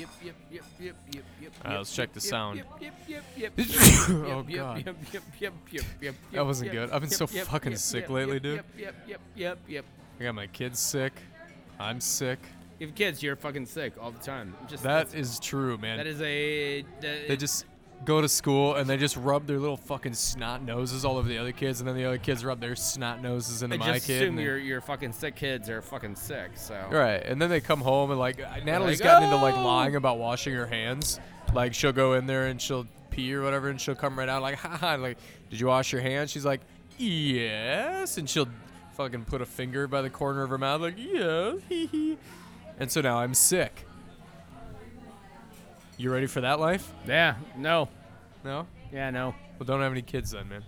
[0.00, 1.52] yep, yep, yep, yep, yep, yep.
[1.64, 2.56] Uh, let's check the sound.
[2.58, 2.66] Yep,
[3.08, 3.68] yep, yep, yep.
[4.10, 4.84] Oh, God.
[4.86, 6.14] Yep, yep, yep, yep, yep.
[6.32, 6.90] That wasn't good.
[6.90, 8.56] I've been so fucking sick lately, dude.
[8.56, 9.84] Yep, yep, yep, yep, yep.
[10.18, 11.12] I got my kids sick.
[11.78, 12.38] I'm sick.
[12.78, 14.54] You have kids, you're fucking sick all the time.
[14.68, 15.98] Just that's- true, man.
[15.98, 16.82] that is a.
[17.00, 17.66] that- they just
[18.04, 21.36] go to school and they just rub their little fucking snot noses all over the
[21.38, 24.06] other kids, and then the other kids rub their snot noses into I my just
[24.06, 24.22] kid.
[24.22, 26.52] assume and they- your your fucking sick kids are fucking sick.
[26.54, 26.82] So.
[26.90, 29.64] Right, and then they come home and like uh, Natalie's like, gotten into like "Oh!"
[29.64, 31.20] lying about washing her hands.
[31.52, 34.40] Like she'll go in there and she'll pee or whatever, and she'll come right out
[34.42, 35.18] like, "Haha!" Like,
[35.50, 36.30] did you wash your hands?
[36.30, 36.60] She's like,
[36.98, 38.48] yes, and she'll
[38.94, 42.18] fucking put a finger by the corner of her mouth like, yes, hee hee.
[42.78, 43.86] And so now I'm sick.
[46.00, 46.90] You ready for that life?
[47.06, 47.34] Yeah.
[47.58, 47.90] No.
[48.42, 48.66] No.
[48.90, 49.10] Yeah.
[49.10, 49.34] No.
[49.58, 50.64] Well, don't have any kids then, man.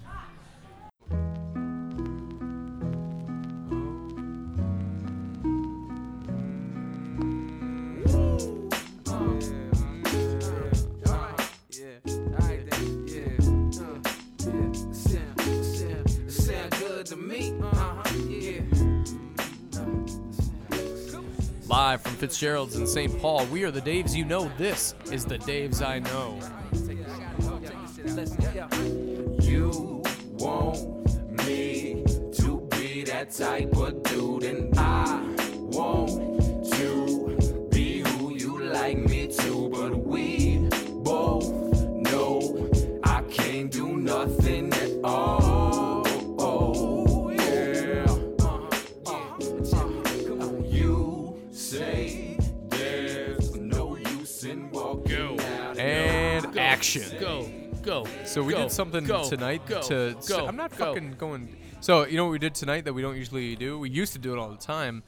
[21.73, 23.18] Live from Fitzgerald's in St.
[23.18, 24.52] Paul, we are the Daves you know.
[24.59, 26.38] This is the Daves I know.
[29.40, 38.34] You want me to be that type of dude, and I want to be who
[38.34, 39.70] you like me to.
[39.70, 40.68] But we
[41.02, 41.50] both
[41.87, 42.68] know
[43.02, 45.41] I can't do nothing at all.
[56.83, 57.19] Action.
[57.21, 57.49] Go.
[57.83, 58.07] Go.
[58.25, 60.16] So we go, did something go, tonight go, to.
[60.27, 60.47] Go.
[60.47, 61.57] I'm not fucking going.
[61.80, 63.79] So you know what we did tonight that we don't usually do?
[63.79, 65.03] We used to do it all the time.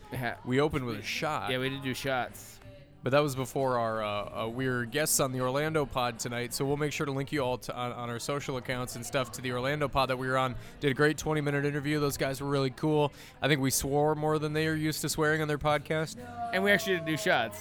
[0.44, 1.50] We opened with a shot.
[1.50, 2.60] Yeah, we did do shots.
[3.02, 6.54] But that was before our uh, uh, we were guests on the Orlando pod tonight,
[6.54, 9.04] so we'll make sure to link you all to, on, on our social accounts and
[9.04, 10.54] stuff to the Orlando pod that we were on.
[10.80, 12.00] Did a great 20 minute interview.
[12.00, 13.12] Those guys were really cool.
[13.42, 16.16] I think we swore more than they are used to swearing on their podcast.
[16.52, 17.58] And we actually did do shots.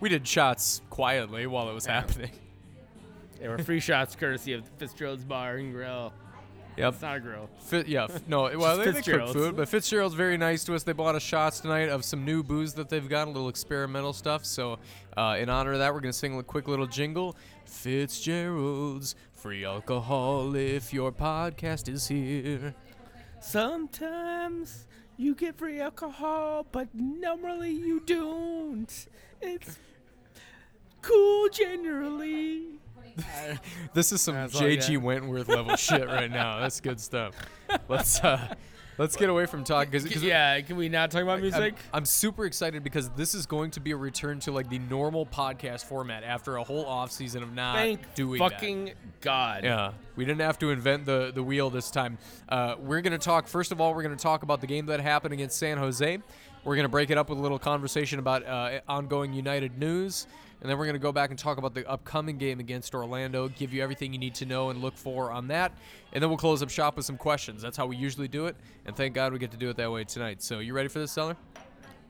[0.00, 2.30] We did shots quietly while it was happening.
[3.44, 6.14] They were free shots courtesy of Fitzgerald's Bar and Grill.
[6.78, 6.94] Yep.
[6.94, 7.50] It's not a grill.
[7.60, 8.50] Fit, yeah, f- no.
[8.58, 9.32] Well, they, they cook Fitzgerald's.
[9.34, 10.82] food, but Fitzgerald's very nice to us.
[10.82, 14.14] They bought us shots tonight of some new booze that they've got, a little experimental
[14.14, 14.46] stuff.
[14.46, 14.78] So,
[15.14, 17.36] uh, in honor of that, we're gonna sing a quick little jingle.
[17.66, 22.74] Fitzgerald's free alcohol if your podcast is here.
[23.42, 24.86] Sometimes
[25.18, 29.06] you get free alcohol, but normally you don't.
[29.42, 29.78] It's
[31.02, 32.80] cool generally.
[33.94, 35.02] This is some That's all I JG got.
[35.02, 36.60] Wentworth level shit right now.
[36.60, 37.34] That's good stuff.
[37.88, 38.54] Let's uh,
[38.98, 41.74] let's get away from talking because Yeah, can we not talk about music?
[41.92, 44.78] I'm, I'm super excited because this is going to be a return to like the
[44.80, 48.50] normal podcast format after a whole off season of not Thank doing that.
[48.50, 49.64] fucking God.
[49.64, 52.18] Yeah, we didn't have to invent the the wheel this time.
[52.48, 53.94] Uh, we're gonna talk first of all.
[53.94, 56.18] We're gonna talk about the game that happened against San Jose.
[56.64, 60.26] We're gonna break it up with a little conversation about uh, ongoing United news,
[60.64, 63.48] and then we're gonna go back and talk about the upcoming game against Orlando.
[63.48, 65.72] Give you everything you need to know and look for on that,
[66.14, 67.60] and then we'll close up shop with some questions.
[67.60, 69.92] That's how we usually do it, and thank God we get to do it that
[69.92, 70.42] way tonight.
[70.42, 71.36] So, you ready for this, Zeller?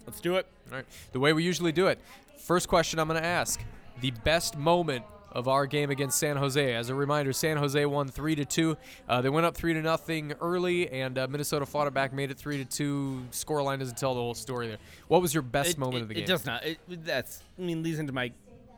[0.07, 0.47] Let's do it.
[0.71, 0.87] All right.
[1.11, 1.99] The way we usually do it.
[2.39, 3.61] First question I'm going to ask:
[4.01, 5.05] the best moment
[5.35, 6.75] of our game against San Jose.
[6.75, 8.77] As a reminder, San Jose won three to two.
[9.09, 12.31] Uh, they went up three to nothing early, and uh, Minnesota fought it back, made
[12.31, 13.25] it three to two.
[13.33, 14.79] Scoreline doesn't tell the whole story there.
[15.09, 16.25] What was your best it, moment it- of the game?
[16.25, 16.65] it does not.
[16.65, 17.43] It, that's.
[17.59, 18.33] I mean, leads into my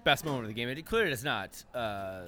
[0.07, 0.69] best moment of the game.
[0.69, 1.63] It clearly does not.
[1.75, 2.21] Uh,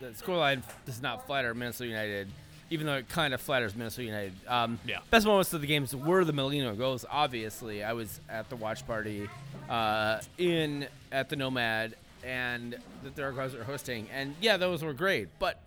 [0.00, 2.28] the scoreline does not flatter Minnesota United,
[2.70, 4.32] even though it kind of flatters Minnesota United.
[4.48, 5.00] Um, Yeah.
[5.10, 7.04] Best moments of the games were the Molino goals.
[7.08, 9.28] Obviously, I was at the watch party
[9.68, 11.94] uh, in at the Nomad,
[12.24, 15.28] and the guys were hosting, and yeah, those were great.
[15.38, 15.62] But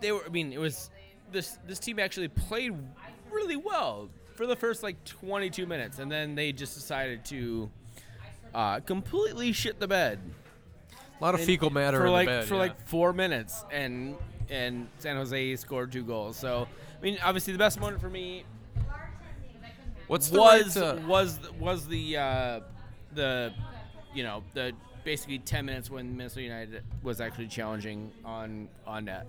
[0.00, 0.22] they were.
[0.26, 0.90] I mean, it was
[1.32, 2.74] this this team actually played
[3.32, 7.70] really well for the first like 22 minutes, and then they just decided to
[8.54, 10.18] uh, completely shit the bed
[10.92, 12.44] a lot of and- fecal matter for in like the bed.
[12.46, 12.60] for yeah.
[12.60, 14.16] like four minutes, and
[14.50, 16.36] and San Jose scored two goals.
[16.36, 16.66] So
[16.98, 18.44] I mean, obviously the best moment for me
[20.06, 22.60] What's the was right, uh, was was the uh,
[23.14, 23.52] the
[24.12, 29.26] you know the basically 10 minutes when Minnesota United was actually challenging on on net.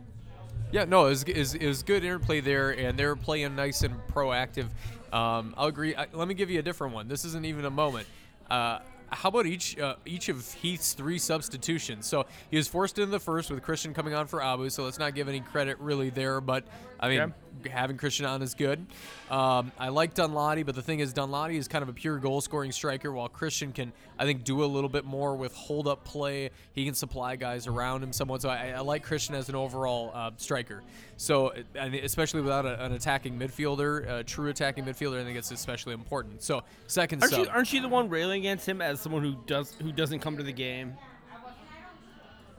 [0.72, 3.56] Yeah, no, it was, it, was, it was good interplay there, and they were playing
[3.56, 4.68] nice and proactive.
[5.14, 5.96] Um, I'll agree.
[5.96, 7.08] I, let me give you a different one.
[7.08, 8.08] This isn't even a moment.
[8.50, 8.80] Uh,
[9.10, 12.06] how about each uh, each of Heath's three substitutions?
[12.06, 14.69] So he was forced into the first with Christian coming on for Abu.
[14.69, 16.42] So let's not give any credit really there.
[16.42, 16.66] But
[17.00, 17.70] I mean, Okay.
[17.70, 18.86] having Christian on is good.
[19.30, 22.42] Um, I like Danladi, but the thing is, Danladi is kind of a pure goal
[22.42, 26.04] scoring striker, while Christian can, I think, do a little bit more with hold up
[26.04, 26.52] play.
[26.74, 28.42] He can supply guys around him somewhat.
[28.42, 30.84] So I, I like Christian as an overall uh, striker.
[31.18, 35.52] So, and especially without a, an attacking midfielder, a true attacking midfielder, I think it's
[35.52, 36.44] especially important.
[36.44, 37.46] So, second Aren't sub.
[37.46, 40.38] you, aren't you the one railing against him as someone who does who doesn't come
[40.38, 40.94] to the game?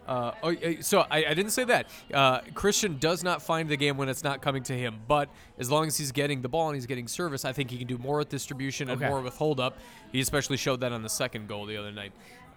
[0.06, 1.86] Uh, oh, uh, so I, I didn't say that.
[2.14, 5.70] Uh, Christian does not find the game when it's not coming to him, but as
[5.70, 7.98] long as he's getting the ball and he's getting service, I think he can do
[7.98, 9.10] more with distribution and Okay.
[9.10, 9.78] more with hold up.
[10.12, 12.12] He especially showed that on the second goal the other night.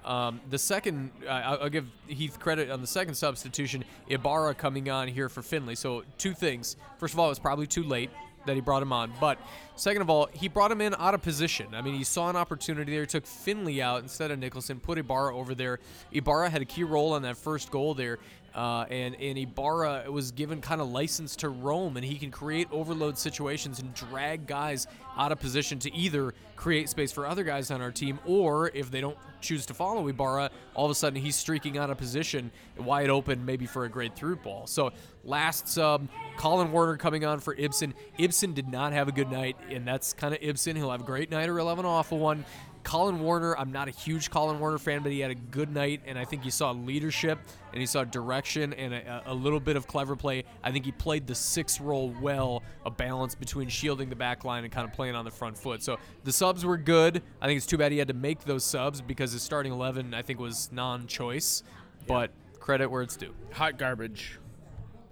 [0.05, 4.89] Um, the second, uh, I'll, I'll give Heath credit on the second substitution, Ibarra coming
[4.89, 5.75] on here for Finlay.
[5.75, 6.77] So two things.
[6.99, 8.09] First of all, it was probably too late
[8.45, 9.39] that he brought him on, but
[9.75, 11.67] second of all, he brought him in out of position.
[11.73, 15.35] I mean, he saw an opportunity there, took Finlay out instead of Nicholson, put Ibarra
[15.35, 15.79] over there.
[16.11, 18.19] Ibarra had a key role on that first goal there.
[18.55, 22.67] Uh, and, and Ibarra was given kind of license to roam, and he can create
[22.71, 24.87] overload situations and drag guys
[25.17, 28.91] out of position to either create space for other guys on our team, or if
[28.91, 32.51] they don't choose to follow Ibarra, all of a sudden he's streaking out of position,
[32.77, 34.67] wide open, maybe for a great through ball.
[34.67, 34.91] So
[35.23, 36.07] last sub,
[36.37, 37.93] Collen Warner coming on for Ibson.
[38.17, 40.75] Ibson did not have a good night, and that's kind of Ibson.
[40.75, 42.45] He'll have a great night or he'll have an awful one.
[42.83, 46.01] Collen Warner, I'm not a huge Collen Warner fan, but he had a good night,
[46.05, 47.39] and I think he saw leadership
[47.71, 50.43] and he saw direction and a, a little bit of clever play.
[50.63, 54.63] I think he played the six role well, a balance between shielding the back line
[54.63, 55.83] and kind of playing on the front foot.
[55.83, 57.21] So the subs were good.
[57.41, 60.13] I think it's too bad he had to make those subs because his starting 11,
[60.13, 61.63] I think, was non choice,
[62.07, 63.33] but credit where it's due.
[63.53, 64.39] Hot garbage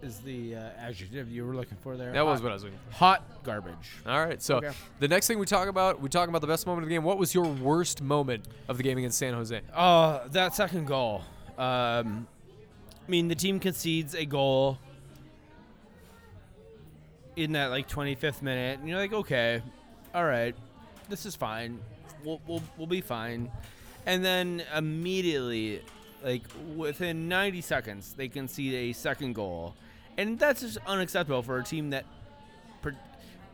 [0.01, 2.11] is the uh, adjective you were looking for there.
[2.13, 2.95] That was what I was looking for.
[2.97, 3.73] Hot garbage.
[4.05, 4.71] All right, so Okay.
[4.99, 7.03] the next thing we talk about, we talk about the best moment of the game.
[7.03, 9.59] What was your worst moment of the game against San Jose?
[9.75, 11.23] Oh, that second goal.
[11.57, 12.27] Um,
[13.07, 14.77] I mean, the team concedes a goal
[17.35, 19.61] in that like 25th minute, and you're like, okay,
[20.13, 20.55] all right,
[21.09, 21.79] this is fine.
[22.23, 23.51] We'll we'll, we'll be fine.
[24.05, 25.81] And then immediately,
[26.23, 26.43] like
[26.75, 29.75] within 90 seconds, they concede a second goal,
[30.17, 32.05] and that's just unacceptable for a team that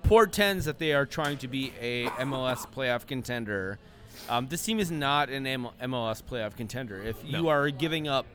[0.04, 3.80] portends that they are trying to be a MLS playoff contender.
[4.30, 7.02] Um, this team is not an MLS playoff contender.
[7.02, 7.50] If you No.
[7.50, 8.26] are giving up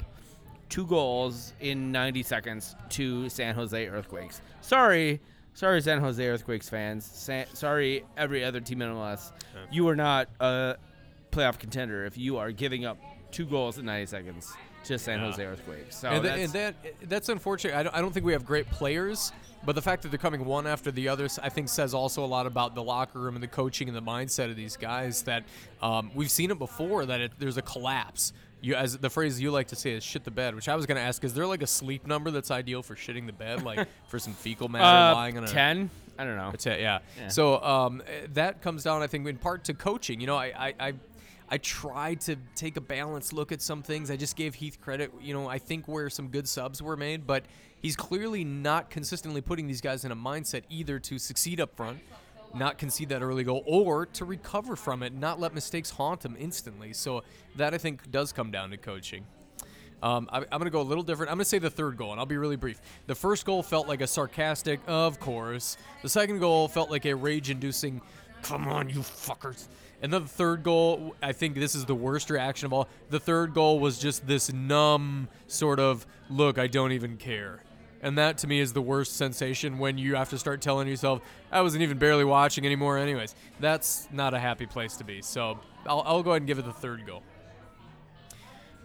[0.68, 5.20] two goals in 90 seconds to San Jose Earthquakes, sorry,
[5.54, 7.04] sorry, San Jose Earthquakes fans.
[7.04, 9.32] Sa- sorry, every other team in MLS.
[9.70, 10.76] You are not a
[11.30, 12.98] playoff contender if you are giving up
[13.30, 14.52] two goals in 90 seconds
[14.84, 15.96] to San Jose Earthquakes.
[15.96, 16.74] So and, tha- that's, and that
[17.08, 17.74] that's unfortunate.
[17.74, 19.32] I don't, I don't think we have great players,
[19.64, 22.26] but the fact that they're coming one after the other, I think, says also a
[22.26, 25.22] lot about the locker room and the coaching and the mindset of these guys.
[25.22, 25.44] That
[25.82, 28.32] um, we've seen it before that it, there's a collapse.
[28.60, 30.86] You, as the phrase you like to say is "shit the bed," which I was
[30.86, 33.62] going to ask: Is there like a sleep number that's ideal for shitting the bed,
[33.62, 35.90] like for some fecal matter uh, lying on a 10.
[36.18, 36.50] I don't know.
[36.50, 36.98] that's it, yeah.
[37.16, 37.28] Yeah.
[37.28, 38.02] So um,
[38.34, 40.20] that comes down, I think, in part to coaching.
[40.20, 40.94] You know, I, I, I,
[41.50, 44.10] I tried to take a balanced look at some things.
[44.10, 45.12] I just gave Heath credit.
[45.20, 47.44] You know, I think where some good subs were made, but
[47.80, 52.00] he's clearly not consistently putting these guys in a mindset either to succeed up front,
[52.54, 56.36] not concede that early goal, or to recover from it, not let mistakes haunt them
[56.38, 56.92] instantly.
[56.92, 57.22] So
[57.56, 59.24] that I think does come down to coaching.
[60.02, 61.30] Um, I, I'm going to go a little different.
[61.30, 62.80] I'm going to say the third goal, and I'll be really brief.
[63.06, 65.76] The first goal felt like a sarcastic, of course.
[66.02, 68.00] The second goal felt like a rage inducing,
[68.42, 69.66] come on, you fuckers.
[70.00, 72.88] And then the third goal, I think this is the worst reaction of all.
[73.10, 77.62] The third goal was just this numb sort of, look, I don't even care.
[78.00, 81.20] And that to me is the worst sensation when you have to start telling yourself,
[81.50, 83.34] I wasn't even barely watching anymore, anyways.
[83.58, 85.20] That's not a happy place to be.
[85.20, 87.24] So I'll, I'll go ahead and give it the third goal.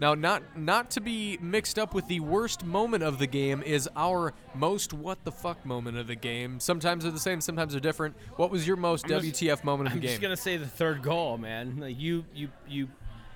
[0.03, 3.87] Now, not not to be mixed up with the worst moment of the game is
[3.95, 6.59] our most what the fuck moment of the game.
[6.59, 8.13] Sometimes they're the same, sometimes they're different.
[8.35, 10.09] What was your most I'm just- WTF moment of I'm the game?
[10.09, 11.77] I'm just gonna say the third goal, man.
[11.77, 12.89] Like you, you, you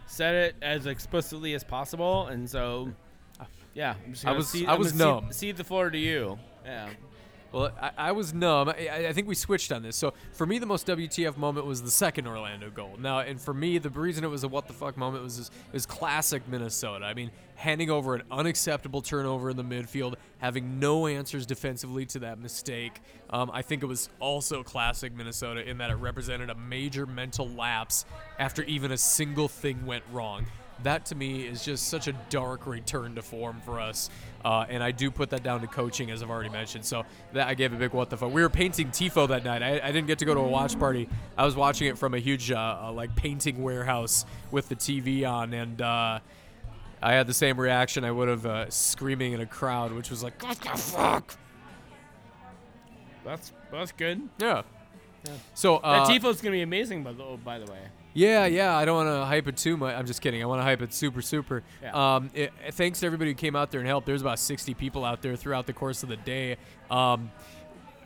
[0.08, 2.92] said it as explicitly as possible, and so
[3.74, 5.32] yeah, just gonna was- cede- I was numb.
[5.32, 6.38] Cede the floor to you.
[6.66, 6.90] Yeah.
[7.58, 8.70] Well, I, I was numb.
[8.70, 9.96] I, I- think we switched on this.
[9.96, 12.98] So for me, the most WTF moment was the second Orlando goal.
[13.00, 15.50] Now, and for me, the reason it was a what the fuck moment was it
[15.74, 17.06] was classic Minnesota.
[17.06, 22.20] I mean, handing over an unacceptable turnover in the midfield, having no answers defensively to
[22.20, 23.02] that mistake.
[23.32, 27.50] Um, I think it was also classic Minnesota in that it represented a major mental
[27.50, 28.06] lapse
[28.38, 30.46] after even a single thing went wrong
[30.84, 34.10] that to me is just such a dark return to form for us.
[34.46, 36.86] Uh, and I do put that down to coaching, as I've already mentioned.
[36.86, 38.32] So that I gave a big what the fuck.
[38.32, 39.64] We were painting Tifo that night.
[39.64, 41.10] I, I didn't get to go to a watch party.
[41.38, 45.30] I was watching it from a huge uh, uh, like painting warehouse with the TV
[45.30, 46.20] on, and uh,
[47.02, 50.24] I had the same reaction I would have uh, screaming in a crowd, which was
[50.24, 51.38] like, "What the fuck?"
[53.26, 54.30] That's that's good.
[54.38, 54.62] Yeah.
[55.26, 55.34] Yeah.
[55.54, 57.82] So uh, that tifo's gonna be amazing, by the oh, by the way.
[58.18, 58.76] Yeah, yeah.
[58.76, 59.94] I don't want to hype it too much.
[59.96, 60.42] I'm just kidding.
[60.42, 61.62] I want to hype it super, super.
[61.84, 62.16] Yeah.
[62.16, 64.08] Um, it, thanks to everybody who came out there and helped.
[64.08, 66.58] There's about 60 people out there throughout the course of the day.
[66.90, 67.30] Um,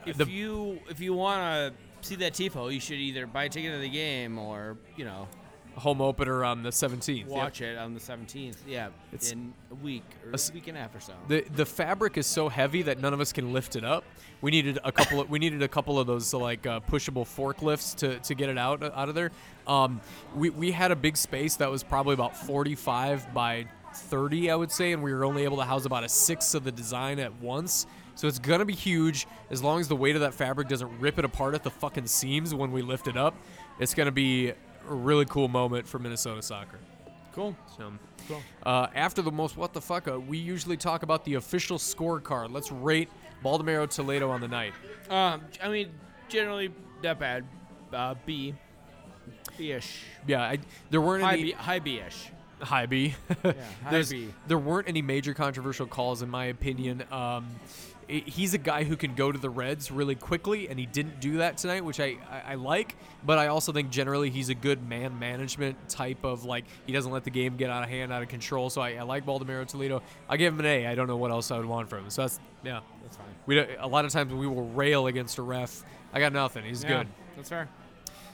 [0.06, 3.72] If the- you if you wanna see that tifo, you should either buy a ticket
[3.72, 5.30] to the game or you know
[5.76, 7.20] home opener on the 17th.
[7.20, 7.28] Yep.
[7.28, 8.58] watch it on the 17th.
[8.68, 11.14] Yeah, It's- in a week or a week and a half or so.
[11.28, 14.04] The the fabric is so heavy that none of us can lift it up.
[14.42, 17.96] We needed a couple of we needed a couple of those like uh, pushable forklifts
[17.98, 19.32] to, to get it out out of there.
[19.68, 20.02] Um,
[20.36, 24.72] we we had a big space that was probably about 45 by 30, I would
[24.72, 27.34] say, and we were only able to house about a sixth of the design at
[27.42, 27.86] once.
[28.16, 31.18] So it's gonna be huge as long as the weight of that fabric doesn't rip
[31.20, 33.36] it apart at the fucking seams when we lift it up.
[33.80, 34.54] It's gonna be
[34.90, 36.80] a really cool moment for Minnesota soccer.
[37.34, 37.56] cool.
[37.78, 37.94] So.
[38.28, 38.42] Cool.
[38.64, 42.52] Uh, after the most what the fuck, uh, we usually talk about the official scorecard.
[42.52, 43.10] Let's rate
[43.44, 44.74] Baldomero Toledo on the night.
[45.10, 45.90] Um, I mean,
[46.30, 46.72] generally
[47.04, 47.44] not bad.
[47.92, 48.54] Uh, B,
[49.58, 50.04] B-ish.
[50.28, 50.60] Yeah, I,
[50.92, 52.30] there weren't High any B, high B-ish.
[52.62, 53.16] high B.
[53.84, 54.30] high B.
[54.48, 57.04] There weren't any major controversial calls in my opinion.
[57.12, 57.48] Um,
[58.12, 61.38] he's a guy who can go to the Reds really quickly, and he didn't do
[61.38, 62.96] that tonight, which I, I, I like.
[63.26, 67.12] But I also think generally he's a good man management type of like he doesn't
[67.12, 68.70] let the game get out of hand, out of control.
[68.70, 70.02] So I, I like Baldomero Toledo.
[70.28, 70.88] I give him an A.
[70.88, 72.10] I don't know what else I would want from him.
[72.10, 72.82] So that's yeah.
[73.04, 73.26] That's fine.
[73.46, 75.84] We a lot of times we will rail against a ref.
[76.14, 76.66] I got nothing.
[76.66, 77.08] He's Yeah, good.
[77.36, 77.70] That's fair.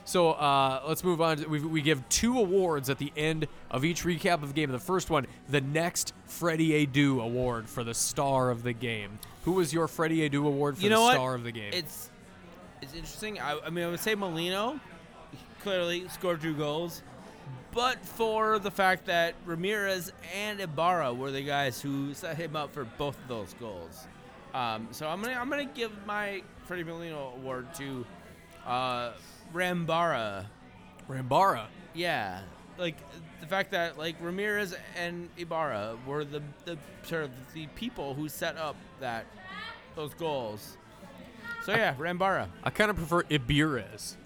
[0.08, 1.44] So uh, let's move on.
[1.50, 4.72] We, we give two awards at the end of each recap of the game.
[4.72, 9.18] The first one, the next Freddie Adu Award for the star of the game.
[9.44, 11.14] Who was your Freddie Adu Award for You know the what?
[11.14, 11.72] star of the game?
[11.74, 12.08] It's
[12.80, 13.38] it's interesting.
[13.38, 14.80] I, I mean, I would say Molino
[15.60, 17.02] clearly scored two goals,
[17.74, 22.72] but for the fact that Ramirez and Ibarra were the guys who set him up
[22.72, 24.06] for both of those goals.
[24.54, 28.06] Um, so I'm gonna I'm gonna give my Freddie Molino award to
[28.68, 29.12] uh,
[29.52, 30.46] Rambara.
[31.08, 31.66] Rambara.
[31.94, 32.40] Yeah,
[32.78, 32.96] like
[33.40, 38.28] the fact that like Ramirez and Ibarra were the the sort of the people who
[38.28, 39.26] set up that
[39.96, 40.76] those goals.
[41.64, 42.48] So yeah, Rambara.
[42.62, 44.16] I kind of prefer Ibirez.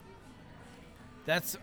[1.24, 1.56] That's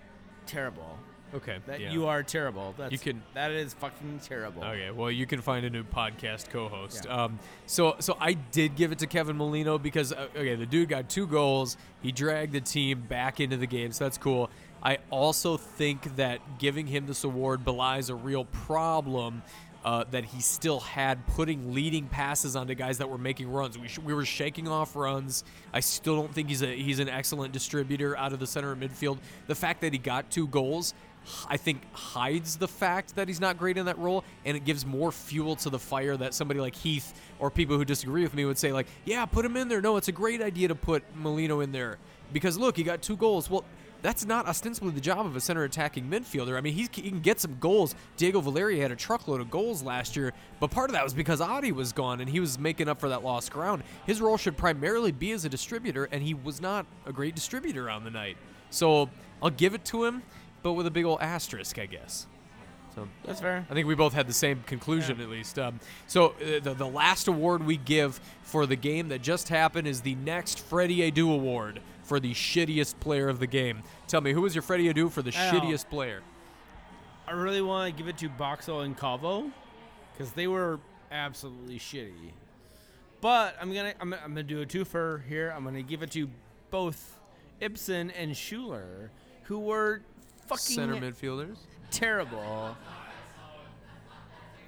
[0.45, 0.97] terrible.
[1.33, 1.57] Okay.
[1.67, 1.91] That yeah.
[1.91, 2.73] you are terrible.
[2.77, 4.63] That's You can- that is fucking terrible.
[4.63, 7.05] Okay, well, you can find a new podcast co-host.
[7.05, 7.23] Yeah.
[7.23, 10.89] Um, so, so I did give it to Kevin Molino because uh, okay, the dude
[10.89, 11.77] got two goals.
[12.01, 14.49] He dragged the team back into the game, so that's cool.
[14.81, 19.43] I also think that giving him this award belies a real problem
[19.83, 23.77] uh, that he still had putting leading passes onto guys that were making runs.
[23.77, 25.43] We, sh- we were shaking off runs.
[25.73, 28.79] I still don't think he's a he's an excellent distributor out of the center of
[28.79, 29.19] midfield.
[29.47, 30.93] The fact that he got two goals
[31.47, 34.85] I think hides the fact that he's not great in that role, and it gives
[34.85, 38.45] more fuel to the fire that somebody like Heath or people who disagree with me
[38.45, 39.81] would say, like, yeah, put him in there.
[39.81, 41.97] No, it's a great idea to put Molino in there
[42.33, 43.49] because look, he got two goals.
[43.49, 43.65] Well,
[44.01, 46.57] that's not ostensibly the job of a center attacking midfielder.
[46.57, 47.95] I mean, he can get some goals.
[48.15, 51.41] Diego Valeri had a truckload of goals last year, but part of that was because
[51.41, 53.83] Adi was gone and he was making up for that lost ground.
[54.05, 57.89] His role should primarily be as a distributor, and he was not a great distributor
[57.89, 58.37] on the night.
[58.69, 59.09] So
[59.43, 60.21] I'll give it to him,
[60.63, 62.27] but with a big old asterisk, I guess.
[62.95, 63.65] So That's fair.
[63.69, 65.59] I think we both had the same conclusion at least.
[65.59, 69.87] Um, so uh, the, the last award we give for the game that just happened
[69.87, 73.83] is the next Freddie Adu Award for the shittiest player of the game.
[74.07, 75.59] Tell me, who was your Freddie Adu for the I know.
[75.59, 76.21] shittiest player?
[77.27, 79.51] I really want to give it to Boxall and Calvo
[80.13, 80.79] because they were
[81.11, 82.31] absolutely shitty.
[83.21, 85.53] But I'm gonna I'm, gonna- I'm gonna do a twofer here.
[85.55, 86.27] I'm gonna give it to
[86.71, 87.19] both
[87.59, 89.09] Ibson and Schüller,
[89.43, 90.01] who were
[90.49, 91.57] fucking Center midfielders.
[91.91, 92.75] terrible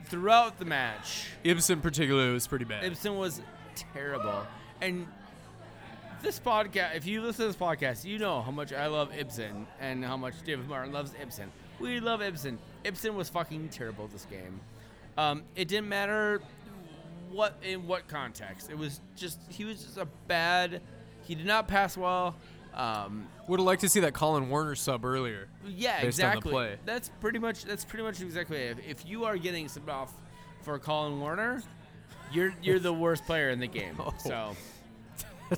[0.06, 1.28] throughout the match.
[1.44, 2.84] Ibson particularly was pretty bad.
[2.84, 3.42] Ibson was
[3.76, 4.46] terrible.
[4.82, 5.08] And
[6.22, 9.66] this podcast, if you listen to this podcast, you know how much I love Ibson
[9.80, 11.52] and how much David Martin loves Ibson.
[11.80, 12.60] We love Ibson.
[12.84, 14.60] Ibson was fucking terrible this game.
[15.18, 16.42] Um, it didn't matter
[17.32, 18.70] what in what context.
[18.70, 20.82] It was just he was just a bad.
[21.24, 22.36] He did not pass well.
[22.74, 25.48] Um, Would have liked to see that Collen Warner sub earlier.
[25.66, 26.76] yeah, Based on the exactly.
[26.86, 28.78] That's pretty much that's pretty much exactly it.
[28.80, 30.14] If, if you are getting subbed off
[30.62, 31.62] for Collen Warner,
[32.32, 33.96] you're you're the worst player in the game.
[34.00, 34.14] Oh.
[34.18, 34.56] So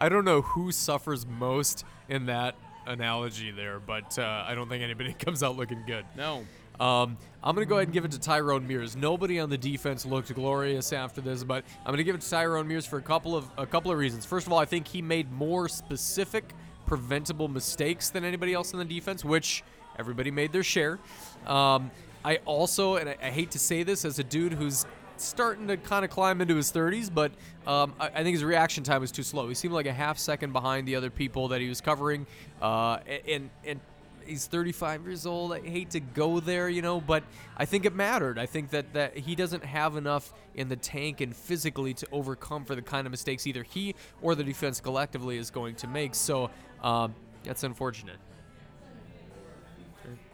[0.00, 2.54] I don't know who suffers most in that
[2.86, 6.04] analogy there, but uh, I don't think anybody comes out looking good.
[6.16, 6.46] no.
[6.80, 8.96] Um, I'm going to go ahead and give it to Tyrone Mears.
[8.96, 12.30] Nobody on the defense looked glorious after this, but I'm going to give it to
[12.30, 14.24] Tyrone Mears for a couple of a couple of reasons.
[14.26, 16.52] First of all, I think he made more specific,
[16.86, 19.62] preventable mistakes than anybody else in the defense, which
[19.98, 20.98] everybody made their share.
[21.46, 21.90] Um,
[22.24, 24.84] I also, and I, I hate to say this, as a dude who's
[25.16, 27.32] starting to kind of climb into his 30s, but
[27.66, 29.48] um, I, I think his reaction time was too slow.
[29.48, 32.26] He seemed like a half second behind the other people that he was covering,
[32.60, 33.80] uh, and and
[34.26, 35.52] he's 35 years old.
[35.52, 37.24] I hate to go there, you know, but
[37.56, 38.38] I think it mattered.
[38.38, 42.64] I think that that he doesn't have enough in the tank and physically to overcome
[42.64, 46.14] for the kind of mistakes either he or the defense collectively is going to make.
[46.14, 46.50] So
[46.82, 47.14] um,
[47.44, 48.16] that's unfortunate.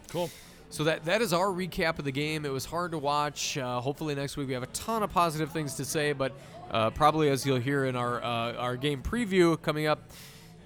[0.08, 0.30] Cool.
[0.72, 2.46] So that that is our recap of the game.
[2.46, 3.58] It was hard to watch.
[3.58, 6.32] Uh, hopefully next week we have a ton of positive things to say, but
[6.70, 10.11] uh, probably as you'll hear in our uh, our game preview coming up,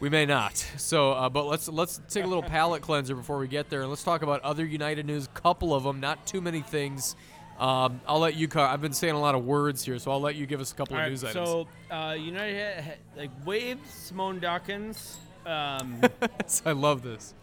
[0.01, 0.57] we may not.
[0.77, 3.91] So, uh, but let's let's take a little palate cleanser before we get there, and
[3.91, 5.29] let's talk about other United news.
[5.35, 7.17] Couple of them, not too many things.
[7.59, 8.49] Um, I'll let you.
[8.55, 10.75] I've been saying a lot of words here, so I'll let you give us a
[10.75, 11.49] couple All of right, news items.
[11.49, 15.19] so uh, United had, like waived Simone Dawkins.
[15.47, 16.03] Um,
[16.67, 17.35] I love this.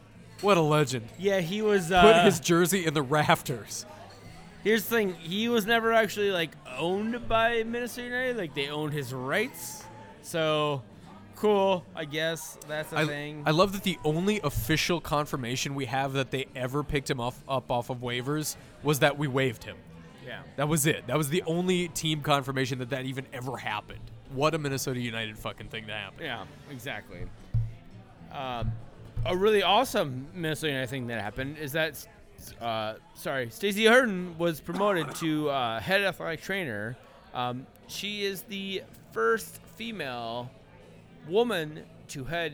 [0.41, 1.07] What a legend!
[1.17, 1.91] yeah, he was.
[1.91, 3.85] Uh, Put his jersey in the rafters.
[4.63, 8.37] Here's the thing: he was never actually like owned by Minnesota United.
[8.37, 9.83] Like they owned his rights.
[10.21, 10.83] So
[11.43, 13.43] cool, I guess that's a I, thing.
[13.45, 17.43] I love that the only official confirmation we have that they ever picked him off,
[17.49, 19.75] up off of waivers was that we waived him.
[20.25, 20.39] yeah.
[20.55, 21.05] That was it.
[21.07, 23.99] That was the only team confirmation that that even ever happened.
[24.33, 26.23] What a Minnesota United fucking thing to happen.
[26.23, 27.23] Yeah, exactly.
[28.31, 28.71] Um,
[29.25, 32.07] a really awesome Minnesota United thing that happened is that,
[32.61, 36.95] uh, sorry, Stacey Hurton was promoted to uh, head athletic trainer.
[37.33, 40.49] Um, she is the first female
[41.27, 42.53] woman to head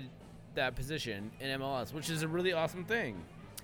[0.55, 3.15] that position in MLS, which is a really awesome thing.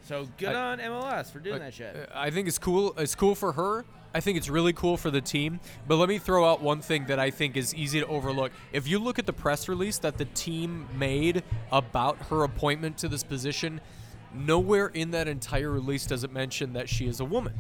[0.04, 2.10] So good I- on MLS for doing that shit.
[2.14, 2.94] I think it's cool.
[2.98, 3.86] It's cool for her.
[4.14, 5.60] I think it's really cool for the team.
[5.88, 8.52] But let me throw out one thing that I think is easy to overlook.
[8.72, 13.10] If you look at the press release that the team made about her appointment to
[13.10, 13.82] this position,
[14.34, 17.54] nowhere in that entire release does it mention that she is a woman.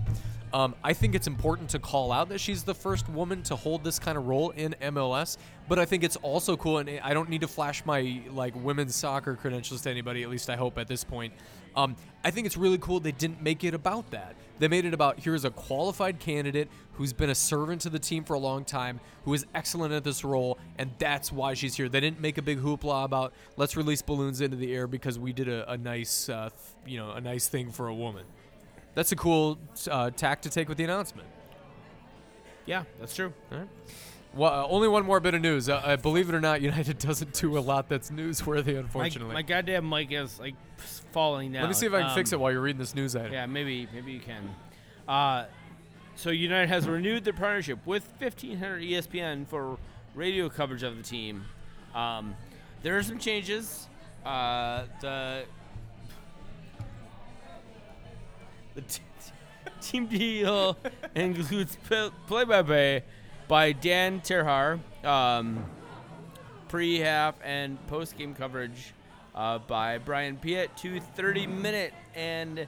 [0.55, 3.83] Um, I think it's important to call out that she's the first woman to hold
[3.83, 5.35] this kind of role in MLS.
[5.67, 8.95] But I think it's also cool, and I don't need to flash my like women's
[8.95, 10.23] soccer credentials to anybody.
[10.23, 11.33] At least I hope at this point.
[11.75, 14.37] Um, I think it's really cool they didn't make it about that.
[14.57, 18.23] They made it about here's a qualified candidate who's been a servant to the team
[18.23, 21.89] for a long time, who is excellent at this role, and that's why she's here.
[21.89, 25.33] They didn't make a big hoopla about let's release balloons into the air because we
[25.33, 26.49] did a, a nice, uh,
[26.85, 28.23] you know, a nice thing for a woman.
[28.95, 29.59] That's a cool
[29.91, 31.27] uh, tack to take with the announcement.
[32.65, 33.31] yeah, that's true.
[33.51, 33.67] All right.
[34.33, 35.69] Well, uh, only one more bit of news.
[35.69, 39.33] Uh, uh, believe it or not, United doesn't do a lot that's newsworthy, unfortunately.
[39.33, 40.55] my goddamn mic is like
[41.11, 41.61] falling down.
[41.63, 43.31] Let me see if I can fix Um, it while you're reading this news item.
[43.31, 44.53] Yeah, maybe maybe you can.
[45.07, 45.45] Uh,
[46.15, 49.77] so United has renewed their partnership with 1500 ESPN for
[50.15, 51.45] radio coverage of the team.
[51.93, 52.35] Um,
[52.83, 53.87] there are some changes.
[54.25, 55.43] Uh, the
[58.75, 59.01] the t-
[59.81, 60.77] team deal
[61.15, 61.77] includes
[62.27, 63.03] play-by-play
[63.47, 65.65] by Dan Terhar, um,
[66.67, 68.93] pre-half and post-game coverage
[69.33, 72.67] uh, by Brian Piet, two 30-minute and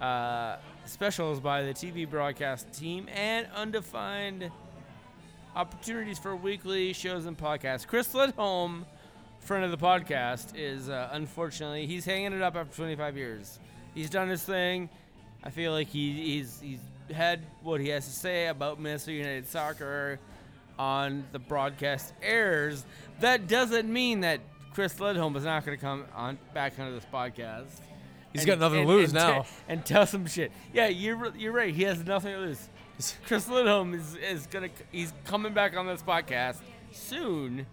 [0.00, 4.50] uh, specials by the TV broadcast team, and undefined
[5.54, 7.86] opportunities for weekly shows and podcasts.
[7.86, 8.84] Chris Lidholm,
[9.40, 13.58] friend of the podcast, is uh, unfortunately he's hanging it up after 25 years.
[13.94, 14.88] He's done his thing.
[15.42, 16.80] I feel like he, he's he's
[17.14, 20.18] had what he has to say about Minnesota United soccer
[20.78, 22.84] on the broadcast airs.
[23.20, 24.40] That doesn't mean that
[24.74, 27.66] Chris Lidholm is not going to come on back onto this podcast.
[28.32, 29.46] He's and- got nothing to lose and now.
[29.68, 30.52] and tell some shit.
[30.72, 31.74] Yeah, you're you're right.
[31.74, 32.68] He has nothing to lose.
[33.26, 36.58] Chris Lidholm is, is gonna he's coming back on this podcast
[36.92, 37.66] soon,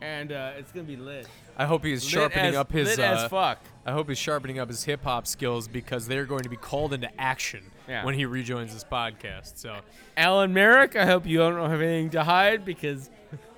[0.00, 1.26] and uh, it's gonna be lit.
[1.56, 2.88] I hope he's Lit sharpening as, up his.
[2.88, 3.58] lit uh, as fuck.
[3.86, 6.92] I hope he's sharpening up his hip hop skills because they're going to be called
[6.92, 8.04] into action Yeah.
[8.04, 9.56] when he rejoins this podcast.
[9.56, 9.78] So,
[10.16, 13.08] Alan Merrick, I hope you don't have anything to hide because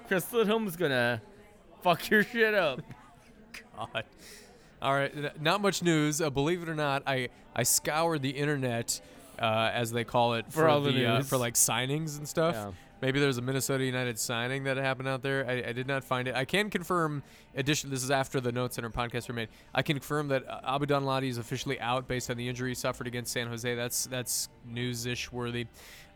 [0.07, 1.21] Chris is gonna
[1.83, 2.81] fuck your shit up.
[3.77, 4.05] God.
[4.81, 6.21] All right, not much news.
[6.21, 9.01] Uh, believe it or not, I I scoured the internet,
[9.41, 12.55] uh, as they call it, For all the uh, for like signings and stuff.
[12.55, 12.71] Yeah.
[13.01, 15.47] Maybe there's a Minnesota United signing that happened out there.
[15.49, 16.35] I, I did not find it.
[16.35, 17.23] I can confirm.
[17.55, 17.91] Addition.
[17.91, 19.49] This is after the notes in our podcast were made.
[19.75, 22.75] I can confirm that uh, Abu Danladi is officially out based on the injury he
[22.75, 23.75] suffered against San Jose.
[23.75, 25.67] That's that's news-ish worthy.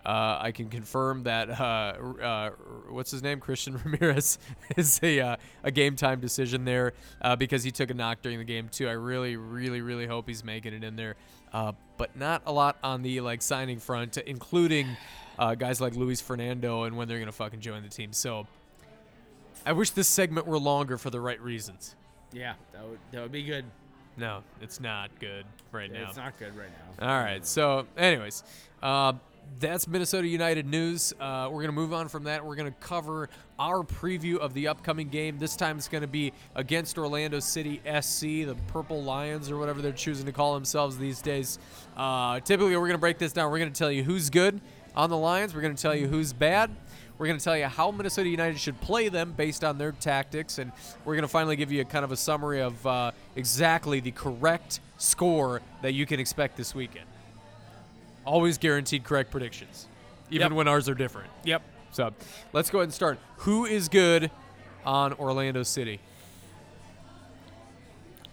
[0.04, 2.50] Uh, I can confirm that uh, uh,
[2.90, 4.38] what's his name, Christian Ramirez,
[4.76, 6.92] is a uh, a game time decision there
[7.38, 8.88] because he took a knock during the game too.
[8.88, 11.14] I really, really, really hope he's making it in there,
[11.52, 14.96] uh, but not a lot on the like signing front, including
[15.38, 18.12] uh, guys like Luis Fernando and when they're gonna fucking join the team.
[18.12, 18.46] So
[19.64, 21.94] I wish this segment were longer for the right reasons.
[22.32, 23.64] Yeah, that would that would be good.
[24.16, 26.08] No, it's not good right now.
[26.08, 26.68] It's not good right
[27.00, 27.08] now.
[27.08, 27.46] All right.
[27.46, 28.42] So, anyways,
[28.82, 29.14] uh,
[29.58, 31.14] that's Minnesota United news.
[31.18, 32.44] Uh, we're going to move on from that.
[32.44, 35.38] We're going to cover our preview of the upcoming game.
[35.38, 39.80] This time it's going to be against Orlando City SC, the Purple Lions, or whatever
[39.80, 41.58] they're choosing to call themselves these days.
[41.96, 43.50] Uh, typically, we're going to break this down.
[43.50, 44.60] We're going to tell you who's good
[44.94, 46.70] on the Lions, we're going to tell you who's bad.
[47.18, 50.58] We're going to tell you how Minnesota United should play them based on their tactics,
[50.58, 50.72] and
[51.04, 54.10] we're going to finally give you a kind of a summary of uh, exactly the
[54.10, 57.06] correct score that you can expect this weekend.
[58.24, 59.86] Always guaranteed correct predictions,
[60.30, 60.52] even Yep.
[60.56, 61.30] when ours are different.
[61.44, 61.62] Yep.
[61.92, 62.12] So
[62.52, 63.18] let's go ahead and start.
[63.38, 64.30] Who is good
[64.84, 66.00] on Orlando City?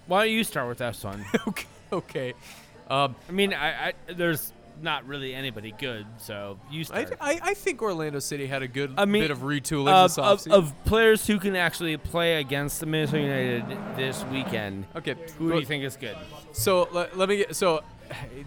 [0.07, 1.25] Why don't you start with that son?
[1.47, 1.65] okay.
[1.91, 2.33] Okay.
[2.89, 7.17] Um, I mean, I, I there's not really anybody good, so you I, start.
[7.21, 10.17] I, I think Orlando City had a good I mean, bit of retooling of, this
[10.17, 10.51] of, offseason.
[10.51, 13.65] of players who can actually play against the Minnesota United
[13.95, 14.85] this weekend.
[14.95, 15.15] okay.
[15.37, 16.17] Who do you think is good?
[16.51, 17.81] So let, let me get so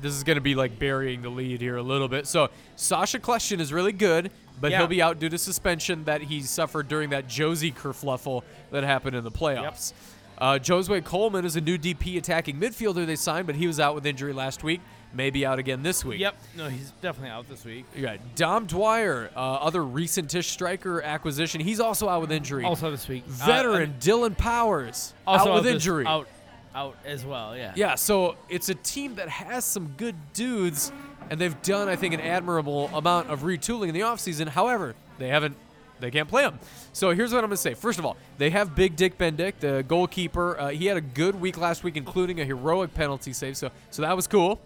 [0.01, 2.27] this is going to be like burying the lead here a little bit.
[2.27, 4.79] So Sacha Kljestan is really good, but Yeah.
[4.79, 9.17] he'll be out due to suspension that he suffered during that Jozy kerfluffle that happened
[9.17, 9.93] in the playoffs.
[10.39, 13.95] Uh, Josué Colmán is a new DP attacking midfielder they signed, but he was out
[13.95, 14.81] with injury last week.
[15.15, 16.21] Maybe out again this week.
[16.21, 16.35] Yep.
[16.57, 17.85] No, he's definitely out this week.
[17.95, 18.17] Yeah.
[18.35, 21.61] Dom Dwyer, uh, other recentish striker acquisition.
[21.61, 22.65] He's also out with injury.
[22.65, 23.25] Also this week.
[23.27, 26.07] Uh, Veteran Dillon Powers also out with this- injury.
[26.07, 26.29] Out,
[26.75, 27.55] out as well.
[27.57, 27.73] Yeah.
[27.77, 30.91] Yeah, so it's a team that has some good dudes,
[31.29, 34.49] and they've done, I think, an admirable amount of retooling in the offseason.
[34.49, 35.55] However, they haven't,
[36.01, 36.59] they can't play them.
[36.95, 37.75] So here's what I'm going to say.
[37.75, 40.59] First of all, they have Big Dick Bendik, the goalkeeper.
[40.59, 44.01] Uh, he had a good week last week, including a heroic penalty save, so, so
[44.01, 44.59] that was cool.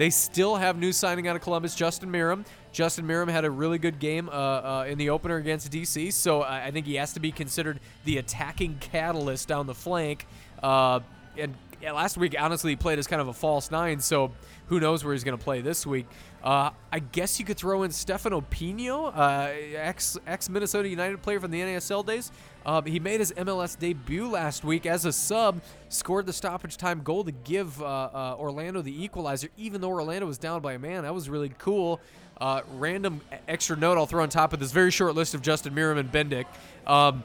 [0.00, 2.46] They still have new signing out of Columbus, Justin Meram.
[2.72, 6.40] Justin Meram had a really good game uh, uh, in the opener against DC, so
[6.40, 10.26] I, I think he has to be considered the attacking catalyst down the flank.
[10.62, 11.00] Uh,
[11.36, 14.32] and last week, honestly, he played as kind of a false nine, so
[14.68, 16.06] who knows where he's going to play this week.
[16.42, 21.40] Uh, I guess you could throw in Stefano Pinho, uh, ex ex Minnesota United player
[21.40, 22.32] from the NASL days.
[22.64, 27.02] Uh, he made his MLS debut last week as a sub, scored the stoppage time
[27.02, 30.78] goal to give uh, uh, Orlando the equalizer, even though Orlando was down by a
[30.78, 31.02] man.
[31.02, 32.00] That was really cool.
[32.40, 35.74] Uh, random extra note I'll throw on top of this very short list of Justin
[35.74, 36.46] Meram and Bendik.
[36.86, 37.24] Um,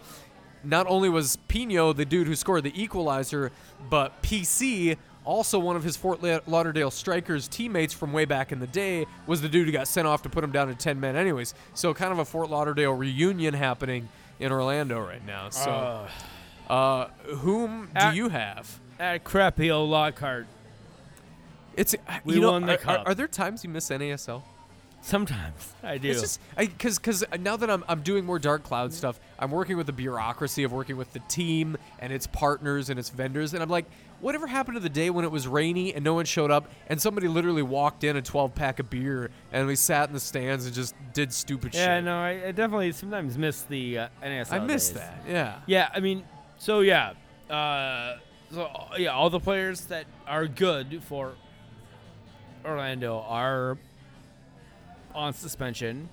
[0.64, 3.52] not only was Pinho the dude who scored the equalizer,
[3.90, 8.60] but PC, also one of his Fort La- Lauderdale Strikers teammates from way back in
[8.60, 11.00] the day, was the dude who got sent off to put him down to 10
[11.00, 11.54] men, anyways.
[11.74, 15.50] So, kind of a Fort Lauderdale reunion happening in Orlando right now.
[15.50, 16.08] So,
[16.70, 18.80] uh, whom do Uh, you have?
[18.98, 20.48] That crappy old Lockhart.
[21.76, 23.04] It's we you know, won the are, are- cup.
[23.08, 24.42] are there times you miss NASL?
[25.06, 26.10] Sometimes I do.
[26.10, 29.78] It's just because because now that I'm I'm doing more Dark Cloud stuff, I'm working
[29.78, 33.62] with the bureaucracy of working with the team and its partners and its vendors, and
[33.62, 33.86] I'm like,
[34.20, 37.00] whatever happened to the day when it was rainy and no one showed up, and
[37.00, 40.66] somebody literally walked in a 12 pack of beer, and we sat in the stands
[40.66, 41.88] and just did stupid yeah, shit.
[41.88, 44.54] Yeah, no, I, I definitely sometimes miss the uh, NASL.
[44.54, 44.98] I miss days.
[44.98, 45.24] that.
[45.28, 45.60] Yeah.
[45.68, 46.24] Yeah, I mean,
[46.58, 47.14] so yeah,
[47.48, 48.18] uh,
[48.52, 51.36] so yeah, all the players that are good for
[52.66, 53.78] Orlando are
[55.16, 56.10] on suspension,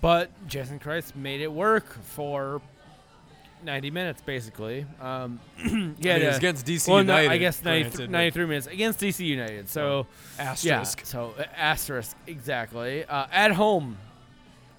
[0.00, 2.60] but Jason Kreis made it work for
[3.64, 4.86] 90 minutes basically.
[5.00, 7.30] Um, I mean, yeah, it was against DC well, no, United.
[7.30, 9.68] I guess 90, 93 minutes against DC United.
[9.68, 10.06] So
[10.38, 10.98] asterisk.
[11.00, 13.98] yeah, so uh, asterisk exactly uh, at home.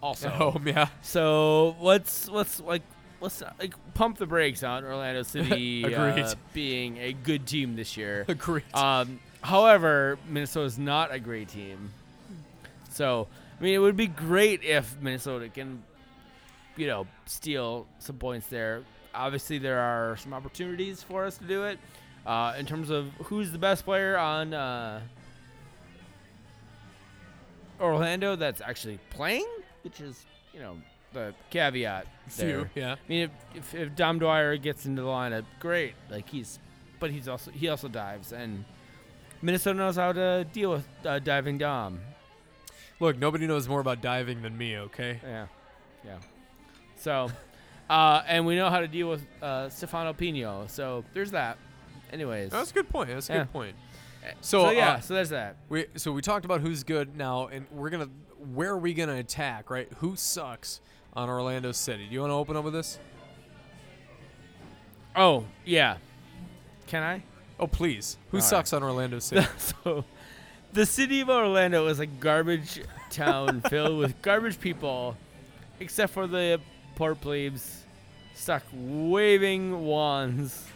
[0.01, 0.89] Also, At home, yeah.
[1.01, 2.81] so let's let's like
[3.21, 7.95] let's uh, like pump the brakes on Orlando City uh, being a good team this
[7.95, 8.25] year.
[8.27, 8.65] Agreed.
[8.73, 11.91] Um, however, Minnesota's not a great team.
[12.93, 13.27] So
[13.59, 15.83] I mean, it would be great if Minnesota can,
[16.77, 18.83] you know, steal some points there.
[19.15, 21.79] Obviously, there are some opportunities for us to do it.
[22.25, 25.01] Uh, in terms of who's the best player on uh,
[27.81, 29.47] Orlando that's actually playing,
[29.83, 30.77] which is you know
[31.11, 32.07] the caveat.
[32.27, 32.93] Few, yeah.
[32.93, 35.95] I mean, if, if, if Dom Dwyer gets into the lineup, great.
[36.09, 36.59] Like he's,
[36.99, 38.63] but he's also he also dives, and
[39.41, 41.99] Minnesota knows how to deal with uh, diving Dom.
[42.99, 44.77] Look, nobody knows more about diving than me.
[44.77, 45.19] Okay.
[45.23, 45.47] Yeah,
[46.05, 46.17] yeah.
[46.95, 47.29] So,
[47.89, 50.69] uh, and we know how to deal with uh, Stefano Pinho.
[50.69, 51.57] So there's that.
[52.11, 53.09] Anyways, That's a good point.
[53.09, 53.39] That's a Yeah.
[53.39, 53.75] good point.
[54.41, 55.57] so, So, yeah, uh, so there's that.
[55.69, 58.09] We so we talked about who's good now, and we're gonna
[58.53, 59.69] where are we gonna attack?
[59.69, 59.89] Right?
[59.97, 60.79] Who sucks
[61.13, 62.07] on Orlando City?
[62.07, 62.99] Do you want to open up with this?
[65.15, 65.97] Oh yeah,
[66.87, 67.23] can I?
[67.59, 68.17] Oh please.
[68.31, 69.45] Who All sucks on Orlando City?
[69.57, 70.05] so
[70.73, 75.15] the city of Orlando is a garbage town filled with garbage people,
[75.79, 76.59] except for the
[76.95, 77.83] poor plebes
[78.33, 80.67] stuck waving wands.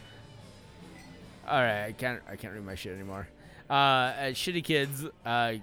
[1.48, 3.28] All right, I can't I can't read my shit anymore.
[3.70, 5.06] Uh, uh, shitty kids.
[5.26, 5.56] Uh,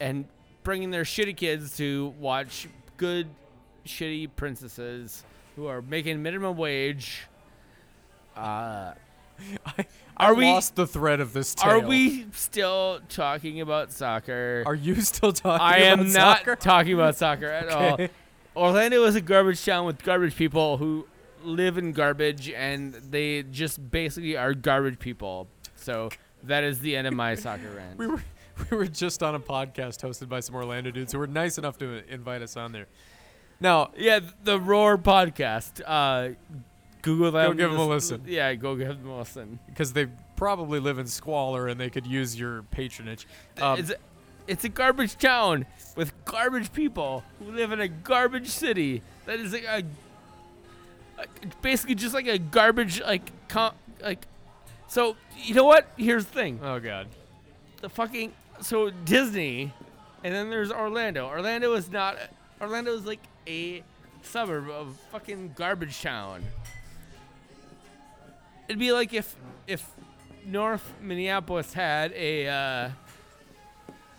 [0.00, 0.26] and
[0.62, 3.28] bringing their shitty kids to watch good,
[3.86, 5.22] shitty princesses
[5.54, 7.26] who are making minimum wage.
[8.36, 8.92] Uh,
[9.66, 11.70] I, Are I we- lost the thread of this tale.
[11.72, 14.62] are we still talking about soccer?
[14.66, 15.64] Are you still talking?
[15.64, 16.56] I am not soccer?
[16.56, 18.10] talking about soccer at Okay.
[18.54, 18.68] all.
[18.68, 21.06] Orlando is a garbage town with garbage people who
[21.44, 25.46] live in garbage, and they just basically are garbage people.
[25.76, 26.08] So
[26.44, 27.98] that is the end of my soccer rant.
[27.98, 28.22] We were
[28.70, 31.76] we were just on a podcast hosted by some Orlando dudes who were nice enough
[31.78, 32.86] to invite us on there.
[33.60, 35.82] Now, Yeah, the Roar podcast.
[35.86, 36.30] Uh,
[37.02, 37.46] Google that.
[37.46, 37.80] Go give them.
[37.80, 38.22] a listen.
[38.26, 39.58] Yeah, go give them a listen.
[39.66, 40.06] because they
[40.36, 43.26] probably live in squalor and they could use your patronage.
[43.60, 43.96] Um, it's, a,
[44.46, 49.02] it's a garbage town with garbage people who live in a garbage city.
[49.24, 49.82] That is like a,
[51.18, 51.26] a
[51.62, 54.26] basically just like a garbage like com, like.
[54.88, 55.88] So you know what?
[55.96, 56.60] Here's the thing.
[56.62, 57.08] oh god.
[57.80, 59.72] The fucking so Disney,
[60.24, 61.26] and then there's Orlando.
[61.26, 62.16] Orlando is not.
[62.60, 63.82] Orlando is like a
[64.22, 66.42] suburb of fucking garbage town.
[68.68, 69.34] It'd be like if
[69.66, 69.86] if
[70.44, 72.90] North Minneapolis had a uh,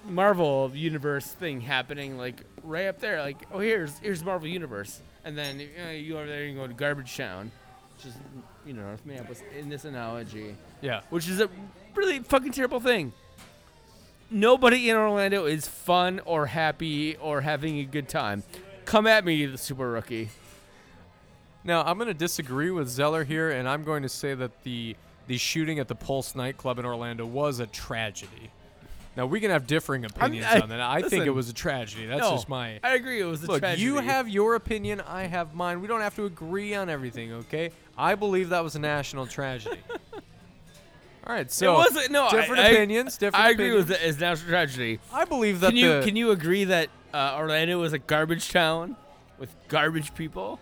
[0.06, 3.22] Marvel Universe thing happening, like right up there.
[3.22, 6.54] Like, oh, here's here's Marvel Universe, and then you, know, you go over there and
[6.54, 7.52] you go to Garbage Town,
[7.96, 8.14] which is
[8.66, 11.02] you know North Minneapolis in this analogy, Yeah.
[11.10, 11.50] which is a
[11.96, 13.14] really fucking terrible thing.
[14.30, 18.44] Nobody in Orlando is fun or happy or having a good time.
[18.86, 20.30] Come at me, the super rookie.
[21.68, 24.96] Now I'm going to disagree with Zeller here, and I'm going to say that the
[25.28, 28.50] the shooting at the Pulse nightclub in Orlando was a tragedy.
[29.18, 30.80] Now we can have differing opinions I- on that.
[30.80, 32.06] I think it was a tragedy.
[32.06, 32.80] That's No, just my.
[32.84, 33.20] I agree.
[33.20, 33.82] It was a Look, tragedy.
[33.84, 35.02] you have your opinion.
[35.02, 35.82] I have mine.
[35.82, 37.72] We don't have to agree on everything, okay?
[37.98, 39.80] I believe that was a national tragedy.
[41.26, 43.18] All right, so it wasn't no different I, I- opinions.
[43.18, 43.44] Different.
[43.44, 44.06] I agree with opinions.
[44.06, 44.10] it.
[44.12, 45.00] It's national tragedy.
[45.12, 48.50] I believe that Can you the, can you agree that uh, Orlando was a garbage
[48.52, 48.96] town
[49.38, 50.60] with garbage people?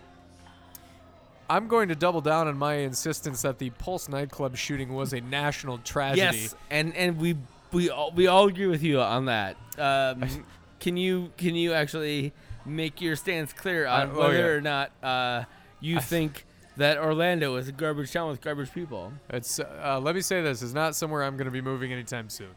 [1.48, 5.20] I'm going to double down on my insistence that the Pulse nightclub shooting was a
[5.20, 6.20] national tragedy.
[6.38, 7.36] Yes, and and we
[7.72, 9.56] we all, we all agree with you on that.
[9.78, 10.44] Um,
[10.80, 12.32] can you can you actually
[12.64, 14.44] make your stance clear on I- oh, whether yeah.
[14.46, 15.44] or not uh,
[15.80, 16.44] you think
[16.76, 19.12] that Orlando is a garbage town with garbage people?
[19.30, 22.28] It's uh, let me say this is not somewhere I'm going to be moving anytime
[22.28, 22.50] soon.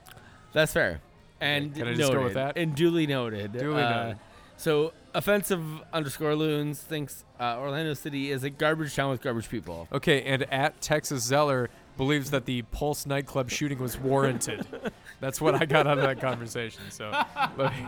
[0.54, 1.02] That's fair.
[1.42, 2.58] And Can I just go with that?
[2.58, 3.54] And duly noted.
[3.54, 4.20] Duly Uh, noted.
[4.58, 9.88] So offensive underscore loons thinks uh, Orlando City is a garbage town with garbage people.
[9.92, 14.66] Okay, and at Texas Zeller believes that the Pulse nightclub shooting was warranted.
[15.20, 16.84] That's what I got out of that conversation.
[16.90, 17.12] So
[17.58, 17.86] let me,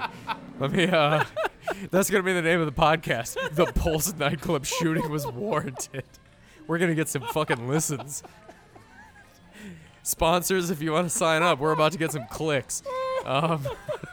[0.60, 1.23] let me uh,
[1.89, 3.38] that's gonna be the name of the podcast.
[3.55, 6.03] The Pulse nightclub shooting was warranted.
[6.67, 8.21] We're gonna get some fucking listens.
[10.03, 12.84] Sponsors, if you want to sign up, we're about to get some clicks.
[13.23, 13.65] Um,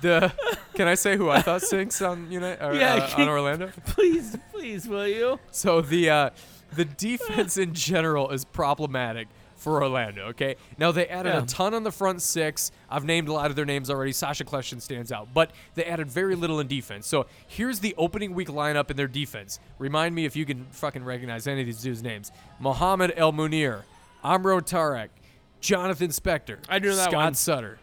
[0.00, 0.32] the
[0.74, 3.70] can I say who I thought sinks on United or, Yeah, uh, on Orlando?
[3.86, 5.40] please, please, will you?
[5.50, 6.30] So the uh,
[6.74, 10.26] the defense in general is problematic for Orlando.
[10.28, 11.42] Okay, now they added Yeah.
[11.42, 12.70] a ton on the front six.
[12.88, 14.12] I've named a lot of their names already.
[14.12, 17.06] Sacha Kljestan stands out, but they added very little in defense.
[17.08, 19.58] So here's the opening week lineup in their defense.
[19.78, 22.30] Remind me if you can fucking recognize any of these dudes' names:
[22.60, 23.82] Mohamed El-Munir,
[24.22, 25.08] Amro Tarek,
[25.60, 27.34] Jonathan Spector, I do that Scott one.
[27.34, 27.78] Sutter.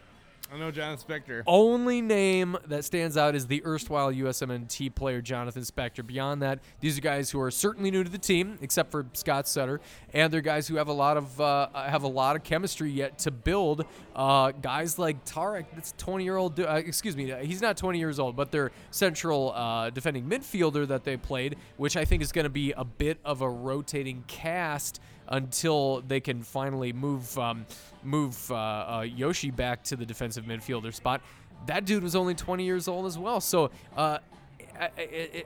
[0.53, 1.41] I know John Spector.
[1.47, 6.05] Only name that stands out is the erstwhile USMNT player Jonathan Spector.
[6.05, 9.47] Beyond that, these are guys who are certainly new to the team, except for Scott
[9.47, 9.81] Sutter,
[10.13, 13.17] and they're guys who have a lot of uh, have a lot of chemistry yet
[13.19, 13.85] to build.
[14.15, 16.59] Uh, guys like Tarek, that's 20 year old.
[16.59, 21.03] Uh, excuse me, he's not 20 years old, but their central uh, defending midfielder that
[21.03, 25.01] they played, which I think is going to be a bit of a rotating cast
[25.27, 27.65] until they can finally move um,
[28.03, 31.21] move uh, uh, Yoshi back to the defensive midfielder spot.
[31.67, 33.41] That dude was only 20 years old as well.
[33.41, 34.19] So uh,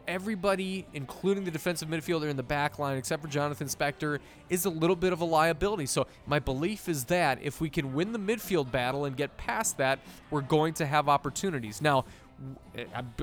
[0.08, 4.70] everybody, including the defensive midfielder in the back line, except for Jonathan Spector, is a
[4.70, 5.86] little bit of a liability.
[5.86, 9.78] So my belief is that if we can win the midfield battle and get past
[9.78, 11.82] that, we're going to have opportunities.
[11.82, 12.06] Now,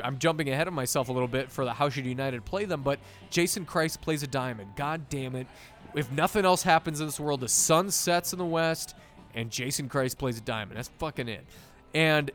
[0.02, 2.82] I'm jumping ahead of myself a little bit for the How Should United play them,
[2.82, 2.98] but
[3.30, 4.70] Jason Kreis plays a diamond.
[4.76, 5.46] God damn it.
[5.96, 8.94] If nothing else happens in this world, the sun sets in the west
[9.34, 10.76] and Jason Kreis plays a diamond.
[10.76, 11.44] That's fucking it.
[11.94, 12.30] And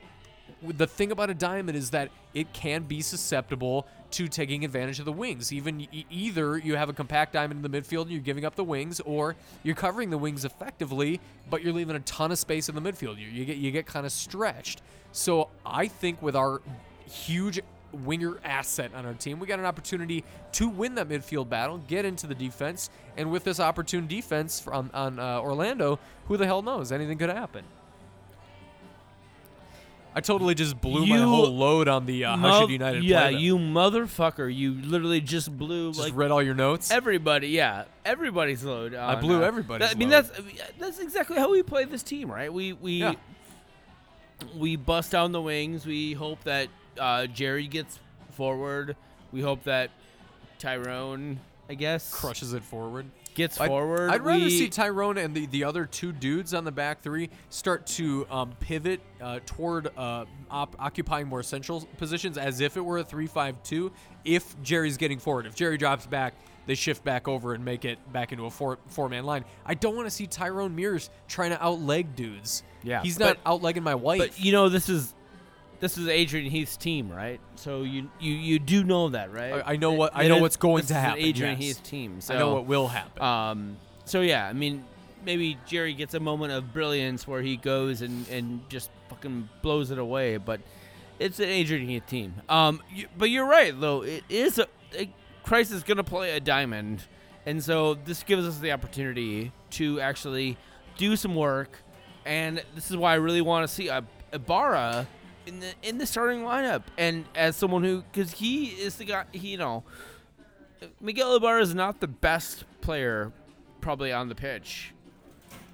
[0.67, 5.05] the thing about a diamond is that it can be susceptible to taking advantage of
[5.05, 5.51] the wings.
[5.53, 8.63] Even either you have a compact diamond in the midfield and you're giving up the
[8.63, 11.19] wings, or you're covering the wings effectively,
[11.49, 13.17] but you're leaving a ton of space in the midfield.
[13.17, 14.81] You, you get you get kind of stretched.
[15.11, 16.61] So I think with our
[17.05, 17.59] huge
[17.93, 20.23] winger asset on our team, we got an opportunity
[20.53, 24.89] to win that midfield battle, get into the defense, and with this opportune defense from
[24.93, 26.91] on uh, Orlando, who the hell knows?
[26.91, 27.63] Anything could happen.
[30.13, 33.57] I totally just blew my whole load on the uh, Mo- It United yeah, you
[33.57, 34.53] motherfucker!
[34.53, 36.91] You literally just blew just like read all your notes.
[36.91, 37.47] everybody.
[37.47, 38.93] Yeah, everybody's load.
[38.93, 40.25] I on, blew uh, everybody's that- I mean, load.
[40.25, 42.51] that's that's exactly how we play this team, right?
[42.51, 43.13] We we Yeah.
[44.57, 45.85] we bust down the wings.
[45.85, 46.67] We hope that
[47.01, 47.99] uh, Jerry gets
[48.31, 48.95] forward.
[49.33, 49.89] We hope that
[50.59, 53.05] Tyrone, I guess, crushes it forward.
[53.33, 54.09] gets I'd, forward.
[54.11, 57.29] I'd rather We- see Tyrone and the, the other two dudes on the back three
[57.49, 62.81] start to um, pivot uh, toward uh, op- occupying more central positions as if it
[62.81, 63.91] were a 3 5 2
[64.25, 65.45] if Jerry's getting forward.
[65.45, 66.33] If Jerry drops back,
[66.67, 69.45] they shift back over and make it back into a four four man line.
[69.65, 72.61] I don't want to see Tyrone Mears trying to outleg dudes.
[72.83, 74.19] Yeah, He's but- not outlegging my wife.
[74.19, 75.13] But you know, this is
[75.81, 77.41] this is Adrian Heath's team, right?
[77.55, 79.53] So you you you do know that, right?
[79.65, 81.77] I- I know what- I know what's going this to is happen, Adrian yes.
[81.77, 82.21] Heath's team.
[82.21, 83.21] So I know what will happen.
[83.21, 84.85] Um, so yeah, I mean,
[85.25, 89.91] maybe Jerry gets a moment of brilliance where he goes and, and just fucking blows
[89.91, 90.37] it away.
[90.37, 90.61] But
[91.19, 92.35] it's an Adrian Heath team.
[92.47, 94.03] Um, you, but you're right though.
[94.03, 94.67] It is a,
[94.97, 95.09] a
[95.45, 97.03] Kreis is gonna play a diamond,
[97.45, 100.57] and so this gives us the opportunity to actually
[100.97, 101.79] do some work.
[102.23, 103.89] And this is why I really want to see
[104.31, 105.07] Ibarra
[105.45, 106.83] in the in the starting lineup.
[106.97, 109.83] And as someone who, because he is the guy, he, you know.
[110.99, 113.31] Miguel Ibarra is not the best player
[113.81, 114.93] probably on the pitch.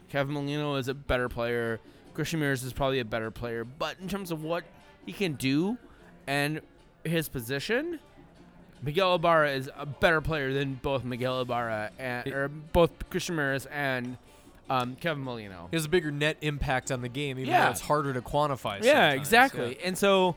[0.10, 1.80] Kevin Molino is a better player.
[2.14, 3.64] Christian Mears is probably a better player.
[3.64, 4.64] But in terms of what
[5.06, 5.78] he can do
[6.26, 6.62] and
[7.04, 8.00] his position,
[8.82, 13.66] Miguel Ibarra is a better player than both Miguel Ibarra and or both Christian Mears
[13.68, 14.18] and
[14.70, 15.68] um, Kevin Molino.
[15.72, 17.66] he has a bigger net impact on the game, even Yeah.
[17.66, 18.84] though it's harder to quantify.
[18.84, 19.20] Yeah, sometimes.
[19.22, 19.78] exactly.
[19.84, 20.36] And so,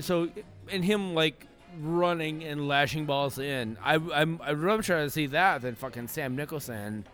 [0.00, 0.28] so,
[0.70, 1.46] and him like
[1.80, 3.76] running and lashing balls in.
[3.82, 7.06] I, I'm I'd rather try to see that than fucking Sam Nicholson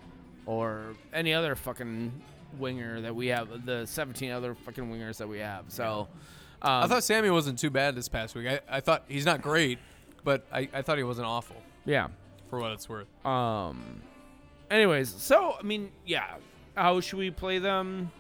[0.47, 2.13] or any other fucking
[2.59, 3.67] winger that we have.
[3.67, 5.67] The 17 other fucking wingers that we have.
[5.69, 6.09] So,
[6.63, 8.47] um, I thought Sammy wasn't too bad this past week.
[8.49, 9.79] I, I thought he's not great,
[10.25, 12.09] but I, I thought he wasn't awful yeah.
[12.49, 13.09] for what it's worth.
[13.27, 14.01] Um.
[14.71, 16.37] Anyways, so I mean, yeah.
[16.77, 18.13] How should we play them?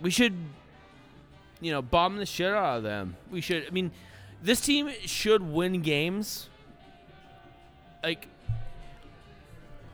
[0.00, 0.34] We should,
[1.60, 3.16] you know, bomb the shit out of them.
[3.30, 3.66] We should.
[3.66, 3.92] I mean,
[4.42, 6.48] this team should win games.
[8.02, 8.28] Like,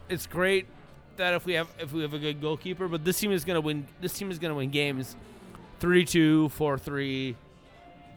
[0.09, 0.69] it's great
[1.17, 3.61] that if we have if we have a good goalkeeper, but this team is gonna
[3.61, 3.89] win.
[4.01, 5.17] This team is gonna win games,
[5.81, 7.35] 3-2, 4-3,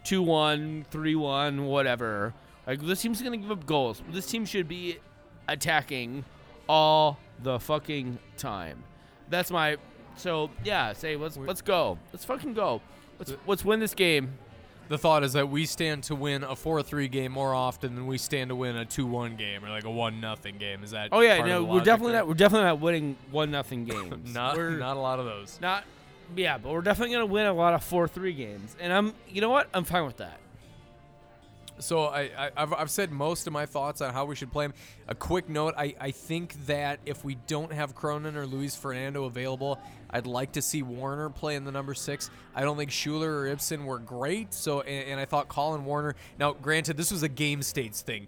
[0.03, 2.35] 2-1, 3-1, whatever.
[2.67, 4.03] Like this team's gonna give up goals.
[4.11, 4.99] This team should be
[5.47, 6.23] attacking
[6.69, 8.83] all the fucking time.
[9.29, 9.77] That's my
[10.15, 10.93] so yeah.
[10.93, 11.97] Say let's let's go.
[12.13, 12.81] Let's fucking go.
[13.17, 14.37] Let's let's win this game.
[14.87, 18.17] The thought is that we stand to win a 4-3 game more often than we
[18.17, 20.83] stand to win a 2-1 game or like a 1 nothing game.
[20.83, 22.21] Is that Oh yeah, no, we're definitely there?
[22.21, 22.27] not.
[22.27, 24.33] We're definitely not winning one nothing games.
[24.33, 25.59] not we're not a lot of those.
[25.61, 25.83] not.
[26.35, 29.15] Yeah, but we're definitely gonna win a lot of four three games, and I'm.
[29.27, 29.67] You know what?
[29.73, 30.39] I'm fine with that.
[31.79, 34.65] So I, I I've, I've said most of my thoughts on how we should play
[34.65, 34.73] him.
[35.07, 39.25] A quick note: I, I think that if we don't have Cronin or Luis Fernando
[39.25, 42.29] available, I'd like to see Warner play in the number six.
[42.55, 44.53] I don't think Schüller or Ibson were great.
[44.53, 46.15] So and, and I thought Collen Warner.
[46.37, 48.27] Now, granted, this was a game states thing.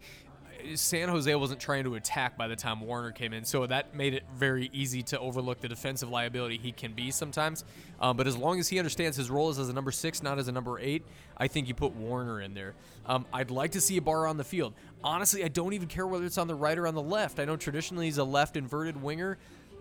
[0.75, 4.13] San Jose wasn't trying to attack by the time Warner came in, so that made
[4.13, 7.63] it very easy to overlook the defensive liability he can be sometimes.
[7.99, 10.39] Um, but as long as he understands his role is as a number six, not
[10.39, 11.03] as a number eight,
[11.37, 12.73] I think you put Warner in there.
[13.05, 14.73] Um, I'd like to see Ibarra on the field.
[15.03, 17.39] Honestly, I don't even care whether it's on the right or on the left.
[17.39, 19.37] I know traditionally he's a left inverted winger.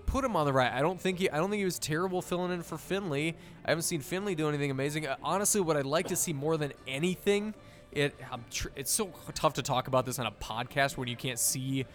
[0.06, 0.72] Put him on the right.
[0.72, 1.30] I don't think he.
[1.30, 3.36] I don't think he was terrible filling in for Finlay.
[3.64, 5.06] I haven't seen Finlay do anything amazing.
[5.06, 7.54] Uh, honestly, what I'd like to see more than anything
[7.92, 11.16] it I'm tr- it's so tough to talk about this on a podcast when you
[11.16, 11.86] can't see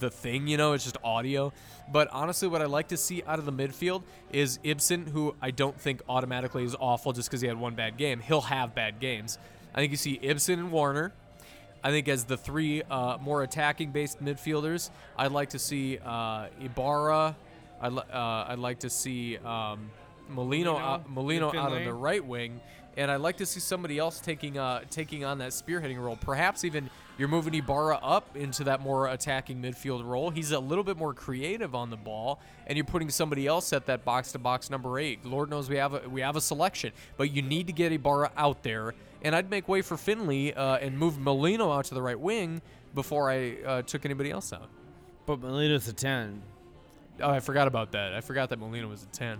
[0.00, 1.52] the thing, you know, it's just audio.
[1.90, 5.50] But honestly, what I like to see out of the midfield is Ibson, who I
[5.50, 8.20] don't think automatically is awful just because he had one bad game.
[8.20, 9.38] He'll have bad games.
[9.74, 11.12] I think you see Ibson and Warner.
[11.82, 16.48] I think as the three uh, more attacking based midfielders, I'd like to see uh,
[16.60, 17.36] Ibarra.
[17.80, 19.90] I'd, li- uh, I'd like to see um,
[20.28, 22.60] Molino, Molino, out, Molino out on the right wing,
[22.98, 26.16] and I'd like to see somebody else taking uh, taking on that spearheading role.
[26.16, 30.30] Perhaps even you're moving Ibarra up into that more attacking midfield role.
[30.30, 33.86] He's a little bit more creative on the ball, and you're putting somebody else at
[33.86, 35.24] that box to box number eight.
[35.24, 38.32] Lord knows we have a, we have a selection, but you need to get Ibarra
[38.36, 38.94] out there.
[39.22, 42.60] And I'd make way for Finlay uh, and move Molino out to the right wing
[42.94, 44.68] before I uh, took anybody else out.
[45.24, 46.42] But Molino's a ten.
[47.20, 48.14] Oh, I forgot about that.
[48.14, 49.38] I forgot that Molino was a 10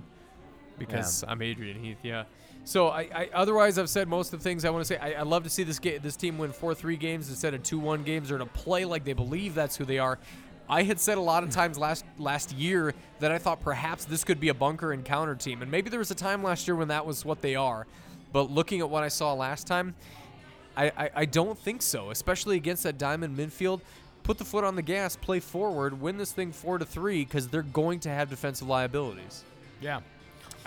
[0.78, 1.98] because I'm Adrian Heath.
[2.02, 2.24] Yeah.
[2.64, 4.98] So I, I otherwise I've said most of the things I want to say.
[4.98, 7.62] I, I love to see this ga- this team win four three games instead of
[7.62, 10.18] two one games or to play like they believe that's who they are.
[10.68, 14.22] I had said a lot of times last last year that I thought perhaps this
[14.22, 16.76] could be a bunker and counter team, and maybe there was a time last year
[16.76, 17.86] when that was what they are.
[18.32, 19.94] But looking at what I saw last time,
[20.76, 23.80] I, I, I don't think so, especially against that diamond midfield.
[24.22, 27.48] Put the foot on the gas, play forward, win this thing four to three because
[27.48, 29.44] they're going to have defensive liabilities.
[29.80, 30.00] Yeah,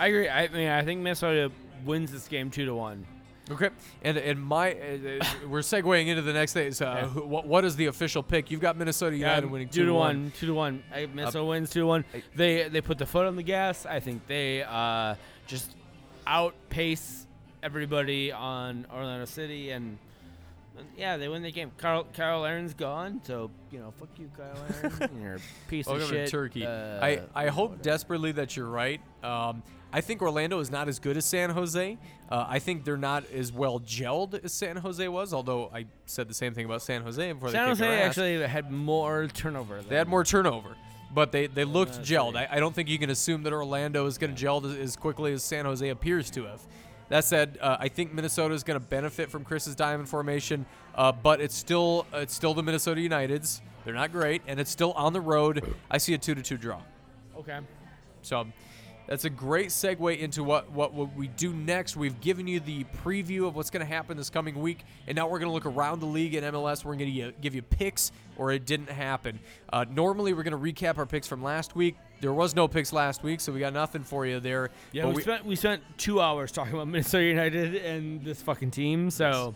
[0.00, 0.28] I agree.
[0.28, 1.52] I mean, I think Minnesota
[1.84, 3.06] wins this game two to one.
[3.50, 3.70] Okay,
[4.02, 4.76] and and my uh,
[5.20, 6.70] uh, we're segueing into the next thing.
[6.72, 7.06] So, uh, Yeah.
[7.22, 8.50] what what is the official pick?
[8.50, 10.32] You've got Minnesota United winning two to one.
[10.38, 10.82] Two to one.
[10.94, 12.04] I, Minnesota wins two to one.
[12.36, 13.84] They they put the foot on the gas.
[13.84, 15.16] I think they uh,
[15.48, 15.74] just
[16.26, 17.26] outpace
[17.62, 19.98] everybody on Orlando City and.
[20.78, 21.72] and Yeah, they win the game.
[21.78, 25.10] Carl Kyle Aaron's gone, so you know, fuck you, Kyle Aaron.
[25.22, 26.30] You're a piece of shit.
[26.30, 26.64] Turkey.
[26.64, 27.82] Uh, I, I hope whatever.
[27.82, 29.00] desperately that you're right.
[29.22, 29.62] Um,
[29.92, 31.98] I think Orlando is not as good as San Jose.
[32.30, 36.28] Uh, I think they're not as well gelled as San Jose was, although I said
[36.28, 39.82] the same thing about San Jose before San Jose actually had more turnover.
[39.82, 40.76] They had more turnover,
[41.14, 42.36] but they, they looked That's gelled.
[42.36, 44.96] I, I don't think you can assume that Orlando is going to gel as, as
[44.96, 46.62] quickly as San Jose appears to have.
[47.10, 50.64] That said, uh, I think Minnesota is going to benefit from Kreis's diamond formation,
[50.94, 53.60] uh, but it's still it's still the Minnesota Uniteds.
[53.84, 55.74] They're not great, and it's still on the road.
[55.90, 56.80] I see a two to two draw.
[57.36, 57.58] Okay.
[58.22, 58.46] So
[59.12, 61.98] that's a great segue into what, what, what we do next.
[61.98, 65.28] We've given you the preview of what's going to happen this coming week, and now
[65.28, 66.82] we're going to look around the league in MLS.
[66.82, 69.38] We're going to give you picks or it didn't happen.
[69.70, 71.94] Uh, normally, we're going to recap our picks from last week.
[72.22, 74.70] There was no picks last week, so we got nothing for you there.
[74.92, 78.40] Yeah, But we, we- spent we spent two hours talking about Minnesota United and this
[78.40, 79.10] fucking team.
[79.10, 79.54] So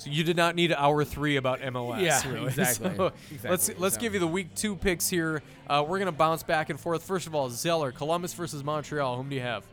[0.00, 2.00] So you did not need hour three about MLS.
[2.00, 2.46] Yeah, really.
[2.58, 2.96] exactly.
[2.96, 4.00] So Exactly, Let's let's so.
[4.00, 5.42] give you the week two picks here.
[5.68, 7.02] Uh, we're gonna bounce back and forth.
[7.02, 9.16] First of all, Zeller, Columbus versus Montreal.
[9.16, 9.64] Whom do you have?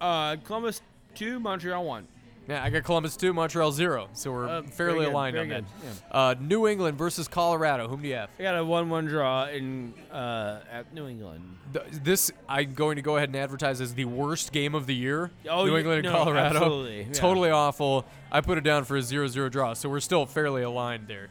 [0.00, 0.82] uh, Columbus
[1.14, 2.06] two, Montreal one.
[2.48, 4.08] Yeah, I got Columbus two, Montreal zero.
[4.12, 5.64] So we're Uh, fairly very good, aligned very on that.
[5.82, 7.88] good, Uh, New England versus Colorado.
[7.88, 8.30] Whom do you have?
[8.38, 11.42] I got a one-one draw in uh, at New England.
[11.72, 14.94] Th- This I'm going to go ahead and advertise as the worst game of the
[14.94, 15.32] year.
[15.50, 16.56] Oh, New England and no, Colorado.
[16.56, 17.12] absolutely, yeah.
[17.12, 18.04] Totally awful.
[18.30, 21.28] I put it down for a 0-0 draw, so we're still fairly aligned there.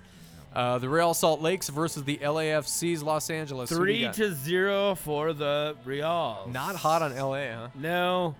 [0.54, 3.70] Uh, the Real Salt Lakes versus the LAFC's Los Angeles.
[3.70, 4.14] Who do you Three got?
[4.16, 6.50] to zero for the Real.
[6.52, 7.68] Not hot on LA, huh?
[7.76, 8.36] No.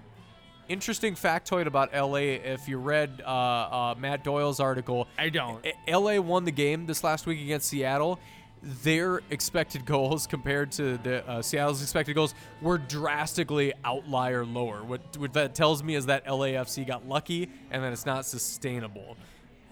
[0.68, 2.40] Interesting factoid about LA.
[2.44, 5.64] If you read uh, uh, Matt Doyle's article, I don't.
[5.88, 8.20] LA won the game this last week against Seattle.
[8.64, 14.84] Their expected goals compared to the uh, Seattle's expected goals were drastically outlier lower.
[14.84, 19.18] What, what that tells me is that LAFC got lucky and that it's not sustainable.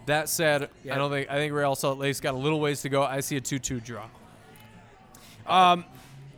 [0.06, 0.94] That said, Yeah.
[0.94, 3.02] I don't think I think Real Salt Lake's got a little ways to go.
[3.02, 4.06] I see a two-two draw.
[5.48, 5.86] Um,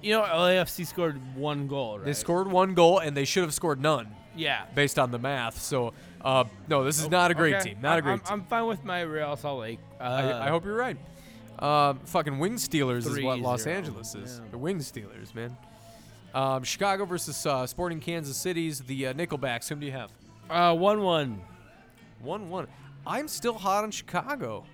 [0.01, 1.97] you know, LAFC scored one goal.
[1.97, 2.05] Right?
[2.05, 4.65] They scored one goal and they should have scored none Yeah.
[4.75, 5.61] based on the math.
[5.61, 7.69] So, uh, no, this is not a great Okay.
[7.71, 7.81] team.
[7.81, 8.27] Not a great I'm, team.
[8.33, 9.79] I'm fine with my Real Salt Lake.
[9.99, 10.97] Uh, I, I hope you're right.
[11.59, 13.67] Um, fucking Wing Stealers is what Los 3-0.
[13.67, 14.39] Angeles is.
[14.43, 14.49] Yeah.
[14.51, 15.55] The Wing Stealers, man.
[16.33, 19.69] Um, Chicago versus uh, Sporting Kansas City's the uh, Nickelbacks.
[19.69, 20.11] Whom do you have?
[20.49, 21.41] Uh, one-one.
[22.21, 22.67] One one.
[23.07, 24.65] I'm still hot on Chicago.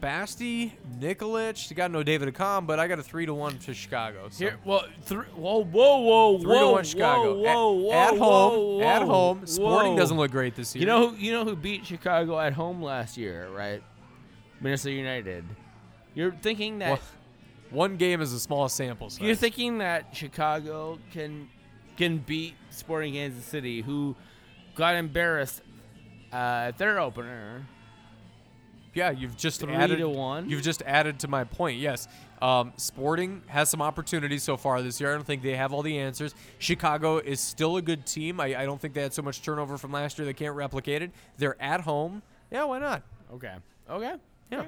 [0.00, 1.70] Basti, Nikolic.
[1.70, 4.28] You got no David Accam, but I got a three to one to Chicago.
[4.30, 4.44] So.
[4.44, 7.34] Here, well, three, whoa, whoa, whoa, Three whoa, to one Chicago.
[7.34, 9.46] Whoa, whoa, whoa, at, at whoa, home, at home.
[9.46, 9.98] Sporting whoa.
[9.98, 10.80] doesn't look great this year.
[10.80, 13.82] You know, who, you know who beat Chicago at home last year, right?
[14.60, 15.44] Minnesota United.
[16.14, 17.00] You're thinking that Well,
[17.70, 19.20] one game is a small sample size.
[19.20, 21.48] you're thinking that Chicago can
[21.96, 24.14] can beat Sporting Kansas City, who
[24.74, 25.62] got embarrassed
[26.32, 26.36] uh,
[26.68, 27.66] at their opener,
[28.96, 30.48] yeah, you've just three added to one.
[30.50, 31.78] You've just added to my point.
[31.78, 32.08] Yes,
[32.42, 35.10] um, Sporting has some opportunities so far this year.
[35.12, 36.34] I don't think they have all the answers.
[36.58, 38.40] Chicago is still a good team.
[38.40, 40.24] I, I don't think they had so much turnover from last year.
[40.26, 41.10] They can't replicate it.
[41.38, 42.22] They're at home.
[42.50, 43.02] Yeah, why not?
[43.34, 43.54] okay,
[43.90, 44.14] okay,
[44.50, 44.66] Yeah.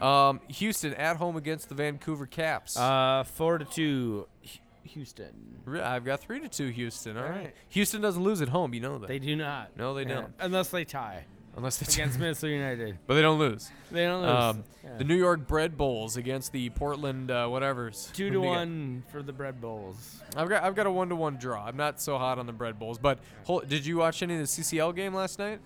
[0.00, 2.76] Um, Houston at home against the Vancouver Caps.
[2.76, 5.60] Uh, four to two, H- Houston.
[5.64, 7.16] Re- I've got three to two Houston.
[7.16, 7.54] All right.
[7.70, 8.74] Houston doesn't lose at home.
[8.74, 9.06] You know that.
[9.08, 9.76] They do not.
[9.76, 10.14] No, they Yeah.
[10.22, 10.34] don't.
[10.40, 11.24] unless they tie
[11.56, 12.98] Unless they against Minnesota United.
[13.06, 13.70] but they don't lose.
[13.90, 14.30] They don't lose.
[14.30, 14.96] Um, Yeah.
[14.98, 18.10] The New York Bread Bowls against the Portland uh, whatever's.
[18.12, 18.50] Two to do you got?
[18.50, 20.20] one for the Bread Bowls.
[20.36, 21.64] I've got I've got a one to one draw.
[21.66, 24.40] I'm not so hot on the bread bowls, but hold, did you watch any of
[24.40, 25.60] the CCL game last night?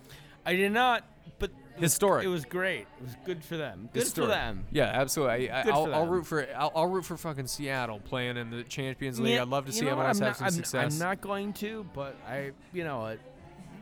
[0.44, 1.04] I did not,
[1.38, 2.24] but it was- Historic.
[2.24, 2.86] It was great.
[3.00, 3.88] It was good for them.
[3.92, 4.30] Good Historic.
[4.30, 4.66] for them.
[4.70, 5.50] Yeah, absolutely.
[5.50, 8.36] I, I, Good I'll, for I'll root for I'll, I'll root for fucking Seattle playing
[8.36, 9.34] in the Champions League.
[9.34, 10.92] Yeah, I'd love to see MLS have not, some I'm, success.
[10.92, 13.18] I'm not going to, but I, you know what,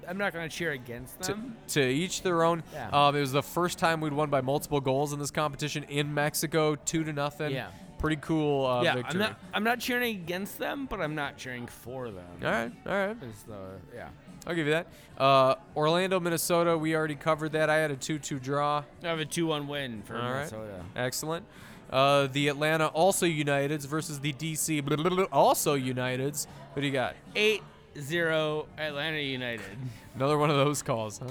[0.08, 1.56] I'm not going to cheer against them.
[1.68, 2.62] to each their own.
[2.72, 2.88] Yeah.
[2.90, 6.12] Um, it was the first time we'd won by multiple goals in this competition in
[6.12, 7.52] Mexico, two to nothing.
[7.52, 7.68] Yeah.
[7.98, 9.12] Pretty cool uh, yeah, victory.
[9.12, 9.40] I'm not.
[9.54, 12.26] I'm not cheering against them, but I'm not cheering for them.
[12.42, 13.16] all right, all right.
[13.22, 13.56] Is the
[13.94, 14.08] yeah.
[14.46, 14.86] I'll give you that.
[15.16, 16.76] Uh, Orlando, Minnesota.
[16.76, 17.70] We already covered that.
[17.70, 18.84] I had a two-two draw.
[19.02, 20.36] I have a two-one win for All right.
[20.36, 20.84] Minnesota.
[20.94, 21.46] Excellent.
[21.90, 26.46] Uh, the Atlanta also Uniteds versus the DC also Uniteds.
[26.74, 27.16] Who do you got?
[27.34, 27.62] 8
[28.00, 29.64] 0 Atlanta United.
[30.14, 31.28] Another one of those calls, huh?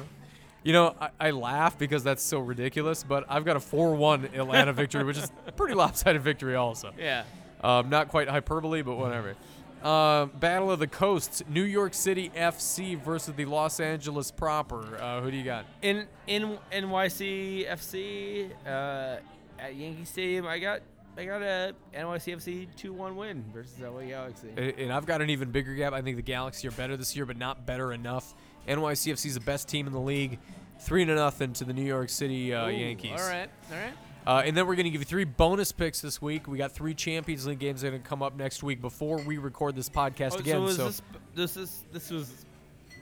[0.63, 4.29] You know, I, I laugh because that's so ridiculous, but I've got a 4 1
[4.33, 6.91] Atlanta victory, which is a pretty lopsided victory, also.
[6.97, 7.23] Yeah.
[7.61, 9.35] Um, not quite hyperbole, but whatever.
[9.83, 14.97] Uh, Battle of the Coasts, New York City FC versus the Los Angeles proper.
[14.99, 15.65] Uh, who do you got?
[15.83, 19.17] In in NYC FC uh,
[19.59, 20.81] at Yankee Stadium, I got
[21.17, 24.49] I got a NYCFC 2-1 win versus LA Galaxy.
[24.77, 25.93] And I've got an even bigger gap.
[25.93, 28.33] I think the Galaxy are better this year, but not better enough.
[28.67, 30.39] NYCFC is the best team in the league.
[30.79, 33.11] Three to nothing to the New York City uh, Ooh, Yankees.
[33.11, 33.49] All right.
[33.71, 33.93] All right.
[34.27, 36.47] Uh, and then we're going to give you three bonus picks this week.
[36.47, 39.17] We got three Champions League games that are going to come up next week before
[39.21, 40.67] we record this podcast Oh, again.
[40.69, 41.01] so, so this
[41.35, 42.44] this is this was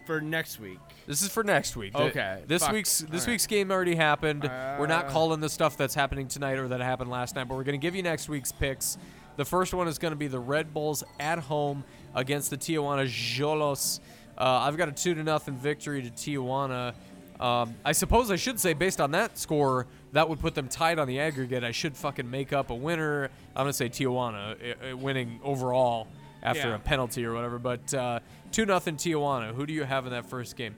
[0.06, 0.80] for next week.
[1.08, 1.96] This is for next week.
[1.96, 2.74] Okay, This fuck.
[2.74, 4.44] week's this week's game already happened.
[4.44, 5.10] we're not Uh.
[5.12, 7.84] calling the stuff that's happening tonight or that happened last night, but we're going to
[7.86, 8.98] give you next week's picks.
[9.36, 11.84] The first one is going to be the Red Bulls at home
[12.16, 14.00] against the Tijuana Xolos.
[14.38, 16.94] Uh, I've got a two to nothing victory to Tijuana.
[17.40, 21.00] Um, I suppose I should say, based on that score, that would put them tied
[21.00, 21.64] on the aggregate.
[21.64, 23.26] I should fucking make up a winner.
[23.56, 24.56] I'm gonna say Tijuana
[24.92, 26.08] uh, uh, winning overall
[26.44, 26.76] after Yeah.
[26.76, 27.58] a penalty or whatever.
[27.58, 28.20] But uh,
[28.54, 29.54] two nothing Tijuana.
[29.54, 30.76] Who do you have in that first game?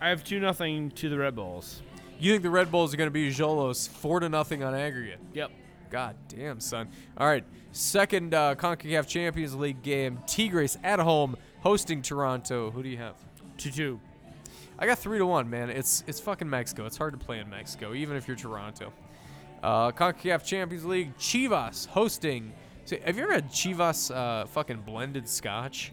[0.00, 1.82] I have two nothing to the Red Bulls.
[2.18, 5.20] You think the Red Bulls are going to be Xolos four to nothing on aggregate?
[5.34, 5.50] Yep.
[5.90, 6.88] God damn, son.
[7.16, 10.18] All right, second uh, Concacaf Champions League game.
[10.26, 12.72] Tigres at home hosting Toronto.
[12.72, 13.14] Who do you have?
[13.58, 14.00] Two two.
[14.76, 15.70] I got three to one, man.
[15.70, 16.86] It's it's fucking Mexico.
[16.86, 18.92] It's hard to play in Mexico, even if you're Toronto.
[19.62, 21.16] Uh, Concacaf Champions League.
[21.16, 22.52] Chivas hosting.
[22.84, 25.92] See, have you ever had Chivas uh, fucking blended Scotch?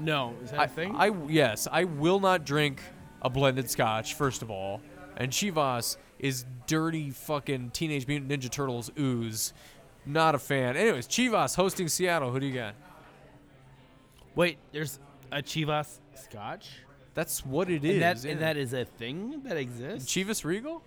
[0.00, 0.94] No, is that I, a thing?
[0.96, 2.80] I yes, I will not drink
[3.20, 4.14] a blended Scotch.
[4.14, 4.80] First of all,
[5.16, 9.52] and Chivas is dirty fucking Teenage Mutant Ninja Turtles ooze.
[10.04, 10.76] Not a fan.
[10.76, 12.32] Anyways, Chivas hosting Seattle.
[12.32, 12.74] Who do you got?
[14.34, 14.98] Wait, there's
[15.30, 16.70] a Chivas Scotch.
[17.14, 17.92] That's what it is.
[17.92, 20.10] And that, and that is a thing that exists.
[20.10, 20.82] Chivas Regal.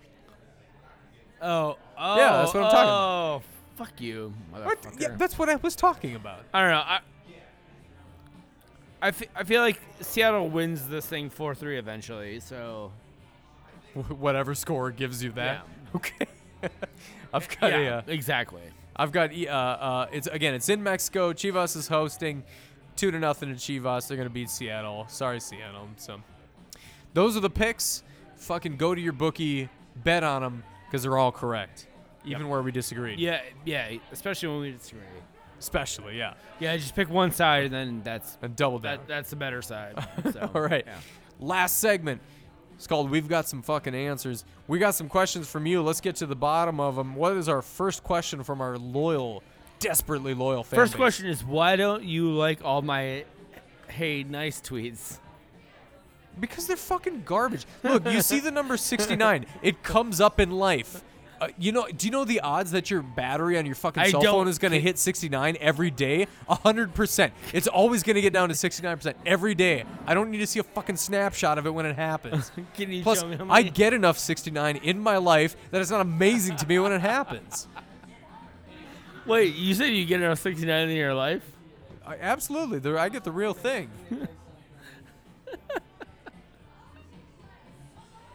[1.40, 3.42] Oh, oh, Yeah, that's what I'm talking Oh,
[3.76, 5.00] fuck you, motherfucker.
[5.00, 6.40] Yeah, that's what I was talking about.
[6.52, 6.82] I don't know.
[9.02, 12.90] I, I, feel like Seattle wins this thing 4 3 eventually, so.
[14.08, 15.60] Whatever score gives you that.
[15.66, 15.72] Yeah.
[15.94, 16.26] Okay.
[17.32, 17.82] I've got a.
[17.82, 18.60] yeah, Uh, exactly.
[18.96, 19.32] I've got.
[19.32, 20.52] e- Uh, uh, it's again.
[20.52, 21.32] It's in Mexico.
[21.32, 22.42] Chivas is hosting.
[22.96, 24.08] Two to nothing to Chivas.
[24.08, 25.06] They're gonna beat Seattle.
[25.08, 25.88] Sorry, Seattle.
[25.96, 26.20] So,
[27.14, 28.02] those are the picks.
[28.36, 29.68] Fucking go to your bookie,
[30.02, 31.86] bet on them because they're all correct,
[32.26, 32.50] even Yep.
[32.50, 33.18] where we disagreed.
[33.18, 35.02] Yeah, yeah, especially when we disagree.
[35.58, 36.34] Especially, yeah.
[36.60, 38.98] Yeah, just pick one side and then that's And double down.
[38.98, 39.94] that, that's the better side.
[40.32, 40.84] So, All right.
[40.86, 40.98] yeah.
[41.40, 42.20] Last segment.
[42.74, 44.44] It's called We've Got Some Fucking Answers.
[44.68, 45.80] We got some questions from you.
[45.82, 47.14] Let's get to the bottom of them.
[47.14, 49.42] What is our first question from our loyal,
[49.78, 50.98] desperately loyal fan First base?
[50.98, 53.24] question is why don't you like all my
[53.88, 55.18] hey nice tweets?
[56.38, 57.64] Because they're fucking garbage.
[57.82, 59.46] Look, you see the number 69.
[59.62, 61.02] It comes up in life.
[61.40, 64.10] Uh, you know, do you know the odds that your battery on your fucking I
[64.10, 66.26] cell phone is going to hit 69 every day?
[66.48, 67.30] 100%.
[67.52, 69.84] It's always going to get down to 69% every day.
[70.06, 72.50] I don't need to see a fucking snapshot of it when it happens.
[72.74, 75.90] Can you Plus, show me how I get enough 69 in my life that it's
[75.90, 77.68] not amazing to me when it happens.
[79.26, 81.42] Wait, you said you get enough 69 in your life?
[82.06, 82.96] I, absolutely.
[82.96, 83.90] I get the real thing.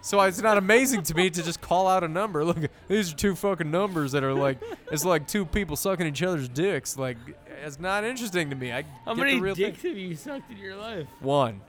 [0.02, 2.44] so it's not amazing to me to just call out a number.
[2.46, 4.60] Look, these are two fucking numbers that are like,
[4.92, 6.98] it's like two people sucking each other's dicks.
[6.98, 7.18] Like,
[7.64, 8.72] it's not interesting to me.
[8.72, 9.72] I How get many the real thing.
[9.72, 11.08] dicks have you sucked in your life?
[11.20, 11.62] One.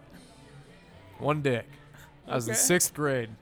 [1.18, 1.66] One dick.
[2.26, 3.30] I was in sixth grade.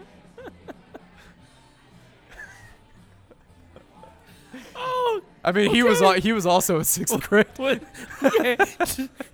[4.83, 7.47] Oh, I mean, he was he was also in sixth grade.
[7.57, 7.83] what?
[8.23, 8.57] Okay.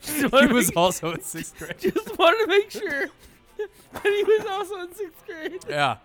[0.00, 1.76] He was also in sixth grade.
[1.78, 3.06] just wanted to make sure
[4.02, 5.64] that he was also in sixth grade.
[5.68, 5.96] Yeah.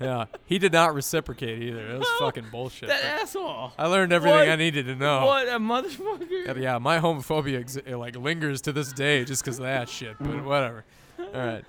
[0.00, 0.26] Yeah.
[0.44, 1.86] He did not reciprocate either.
[1.92, 2.88] It was No, fucking bullshit.
[2.88, 3.72] That asshole.
[3.78, 4.48] I learned everything What?
[4.48, 5.24] I needed to know.
[5.26, 6.46] What a motherfucker.
[6.46, 9.88] Yeah, yeah, my homophobia ex- it, like lingers to this day just because of that
[9.88, 10.16] shit.
[10.20, 10.84] But whatever.
[11.18, 11.64] All right.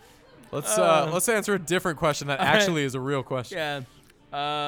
[0.51, 2.55] Let's uh, Uh, let's answer a different question that all right.
[2.55, 3.57] actually is a real question.
[3.57, 3.77] Yeah.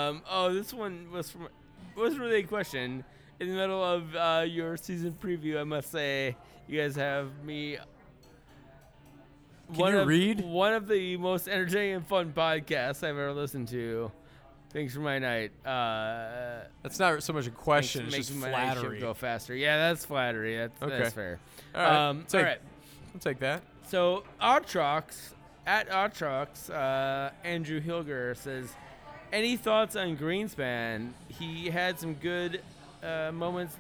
[0.10, 0.22] Um.
[0.30, 1.50] Oh, this one was from
[1.98, 3.04] wasn't really a question.
[3.40, 6.36] In the middle of uh, your season preview, I must say,
[6.68, 7.78] you guys have me.
[9.70, 10.42] Can one you of, read?
[10.42, 14.12] One of the most entertaining and fun podcasts I've ever listened to.
[14.72, 15.52] Thanks for my night.
[15.66, 18.06] Uh, That's not so much a question.
[18.08, 19.00] It's just making my flattery.
[19.00, 19.56] go faster.
[19.56, 20.58] Yeah, that's flattery.
[20.58, 20.98] That's, Okay.
[21.00, 21.40] that's fair.
[21.74, 22.10] All right.
[22.10, 22.60] Um, take, all right.
[23.14, 23.64] I'll take that.
[23.88, 25.34] So Otrox
[25.66, 28.74] at Atrox, uh, Andrew Hilger says,
[29.32, 31.12] "Any thoughts on Greenspan?
[31.30, 32.62] He had some good
[33.02, 33.76] uh, moments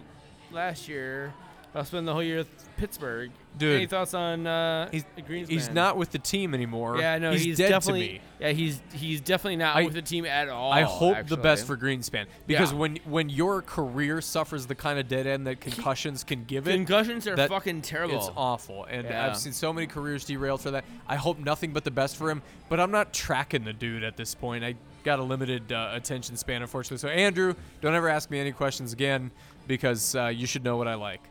[0.52, 1.34] last year.
[1.76, 3.32] I'll spend the whole year with Pittsburgh.
[3.58, 3.76] Dude.
[3.76, 5.49] Any thoughts on uh, He's Greenspan?
[5.49, 6.97] he's not with the team anymore.
[6.99, 8.08] Yeah, no, he's, he's, dead definitely.
[8.08, 8.22] to me.
[8.39, 10.72] Yeah, he's he's definitely not I- with the team at all.
[10.72, 12.78] I hope the best for Greenspan because Yeah.
[12.78, 16.74] when when your career suffers the kind of dead end that concussions can give it,
[16.74, 18.16] concussions are that- fucking terrible.
[18.18, 19.26] It's awful, and Yeah.
[19.28, 20.86] I've seen so many careers derailed for that.
[21.08, 24.18] I hope nothing but the best for him, but I'm not tracking the dude at
[24.18, 24.64] this point.
[24.64, 26.97] I got a limited uh, attention span, unfortunately.
[26.97, 29.32] So Andrew, don't ever ask me any questions again
[29.68, 31.22] because uh, you should know what I like.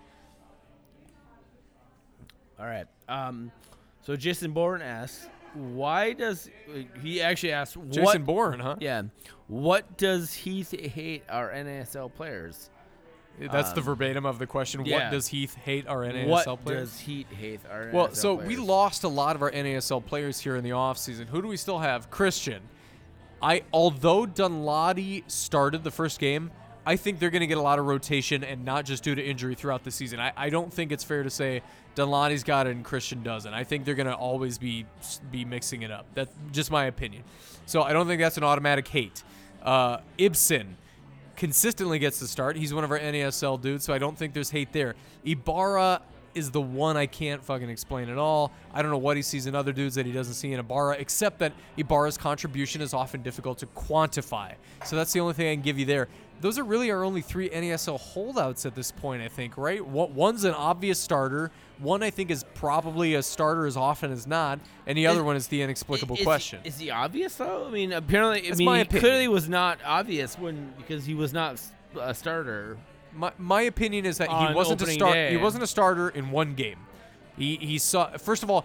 [2.59, 2.87] All right.
[3.09, 3.51] Um,
[4.03, 6.51] so Jason Bourne asks, why does
[7.03, 8.25] he actually asks Jason what?
[8.25, 8.77] Bourne, huh?
[8.81, 9.03] yeah.
[9.49, 12.71] What does Heath hate our NASL players?
[13.39, 14.81] That's the Um, verbatim of the question.
[14.83, 16.91] What does Heath hate our NASL what players?
[16.91, 18.49] does Heath hate our Well, NASL so players?
[18.49, 21.27] we lost a lot of our NASL players here in the offseason.
[21.29, 22.11] Who do we still have?
[22.11, 22.63] Christian.
[23.43, 26.51] I although Danladi started the first game,
[26.87, 29.23] I think they're going to get a lot of rotation and not just due to
[29.23, 30.21] injury throughout the season.
[30.21, 31.63] I, I don't think it's fair to say
[31.97, 33.53] Danladi's got it and Christian doesn't.
[33.53, 34.87] I think they're going to always be
[35.33, 36.07] be mixing it up.
[36.15, 37.25] That's just my opinion.
[37.67, 39.25] So I don't think that's an automatic hate.
[39.63, 40.77] Uh, Ibson
[41.37, 42.57] consistently gets the start.
[42.57, 44.95] He's one of our NASL dudes, so I don't think there's hate there.
[45.25, 46.01] Ibarra
[46.37, 48.53] is the one I can't fucking explain at all.
[48.73, 50.97] I don't know what he sees in other dudes that he doesn't see in Ibarra,
[50.99, 54.55] except that Ibarra's contribution is often difficult to quantify.
[54.85, 56.09] So that's the only thing I can give you there.
[56.43, 59.85] Those are really our only three NASL holdouts at this point, I think, right?
[59.85, 61.51] One- One's an obvious starter.
[61.79, 65.37] One I think is probably a starter as often as not, and the other one
[65.37, 66.61] is the inexplicable is, question.
[66.65, 67.67] Is he obvious though?
[67.67, 69.01] I mean, apparently, I mean, my he opinion.
[69.01, 71.59] clearly was not obvious when because he was not
[71.99, 72.77] a starter.
[73.17, 75.15] My, my opinion is that he On wasn't a opening start.
[75.15, 75.31] day.
[75.31, 76.79] He wasn't a starter in one game.
[77.37, 78.17] He he saw.
[78.17, 78.65] First of all,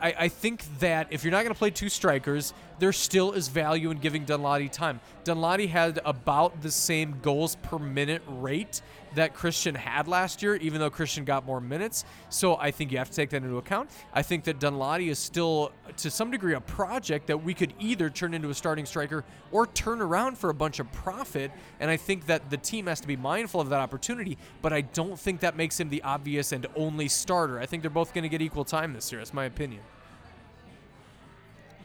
[0.00, 3.48] I, I think that if you're not going to play two strikers, there still is
[3.48, 5.00] value in giving Danladi time.
[5.24, 8.80] Danladi had about the same goals per minute rate
[9.14, 12.04] that Christian had last year, even though Christian got more minutes.
[12.28, 13.90] So I think you have to take that into account.
[14.12, 18.10] I think that Danladi is still, to some degree, a project that we could either
[18.10, 21.50] turn into a starting striker or turn around for a bunch of profit.
[21.80, 24.38] And I think that the team has to be mindful of that opportunity.
[24.60, 27.58] But I don't think that makes him the obvious and only starter.
[27.58, 29.20] I think they're both going to get equal time this year.
[29.20, 29.82] That's my opinion.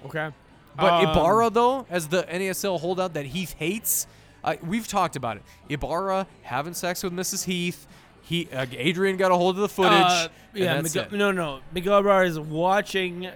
[0.05, 0.29] Okay.
[0.77, 4.05] But Um, Ibarra, though, as the NASL holdout that Heath hates,
[4.47, 5.43] uh, we've talked about it.
[5.69, 7.45] Ibarra having sex with Mrs.
[7.45, 7.85] Heath.
[8.21, 10.01] He uh, Adrian got a hold of the footage.
[10.01, 11.59] Uh, yeah, Miguel, no, no.
[11.73, 13.29] Miguel Ibarra is watching.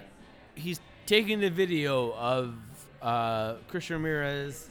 [0.54, 2.54] He's taking the video of
[3.00, 4.68] uh, Christian Ramirez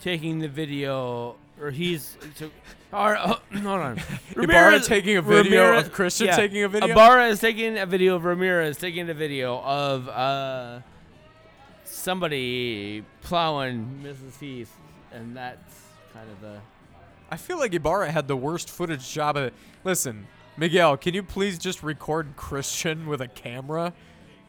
[0.00, 2.16] taking the video, or he's.
[2.36, 2.50] So,
[2.92, 4.00] or, uh, hold on.
[4.36, 6.90] Ibarra taking a video of Christian yeah, taking a video?
[6.90, 10.80] Ibarra is taking a video of Ramirez taking a video of uh,
[11.94, 14.38] somebody plowing Mrs.
[14.40, 14.74] Heath,
[15.12, 15.74] and that's
[16.12, 16.58] kind of the.
[17.30, 19.54] I feel like Ibarra had the worst footage job of it.
[19.84, 20.26] Listen,
[20.56, 23.92] Miguel, can you please just record Christian with a camera?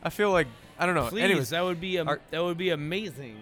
[0.04, 1.08] I feel like I don't know.
[1.08, 3.38] Please, Anyways, that would be a, our- that would be amazing.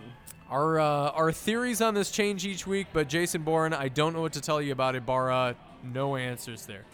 [0.49, 4.21] our uh, our theories on this change each week, but Jason Bourne, I don't know
[4.21, 5.55] what to tell you about Ibarra.
[5.83, 6.85] No answers there.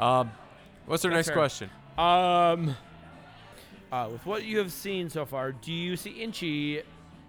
[0.00, 0.30] Um,
[0.86, 1.36] what's our That's next fair.
[1.36, 1.70] question?
[1.96, 2.76] Um,
[3.94, 6.82] uh, with what you have seen so far, do you see Inchi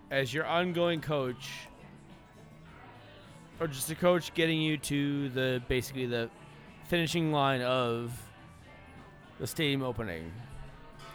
[0.10, 1.48] as your ongoing coach,
[3.60, 6.28] or just a coach getting you to the basically the
[6.86, 8.20] finishing line of
[9.40, 10.32] the stadium opening?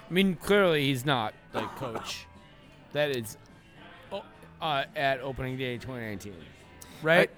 [0.08, 2.26] I mean, clearly he's not the coach.
[2.92, 3.36] That is
[4.62, 6.32] uh, at opening day 2019,
[7.02, 7.28] right?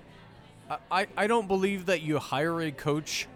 [0.69, 3.27] I, I, I don't believe that you hire a coach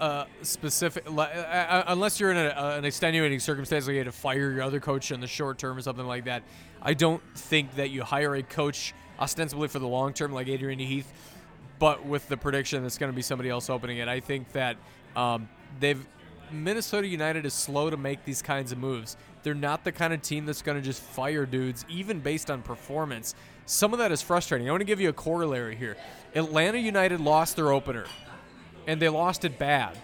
[0.00, 4.06] uh, specific uh, uh, unless you're in a, uh, an extenuating circumstance like you had
[4.06, 6.42] to fire your other coach in the short term or something like that.
[6.82, 10.78] I don't think that you hire a coach ostensibly for the long term like Adrian
[10.78, 11.12] Heath,
[11.78, 14.08] but with the prediction that's going to be somebody else opening it.
[14.08, 14.76] I think that
[15.14, 15.48] um,
[15.80, 16.04] they've
[16.52, 19.16] Minnesota United is slow to make these kinds of moves.
[19.42, 22.62] They're not the kind of team that's going to just fire dudes, even based on
[22.62, 23.34] performance.
[23.64, 24.68] Some of that is frustrating.
[24.68, 25.96] I want to give you a corollary here.
[26.34, 28.06] Atlanta United lost their opener,
[28.86, 29.96] and they lost it bad.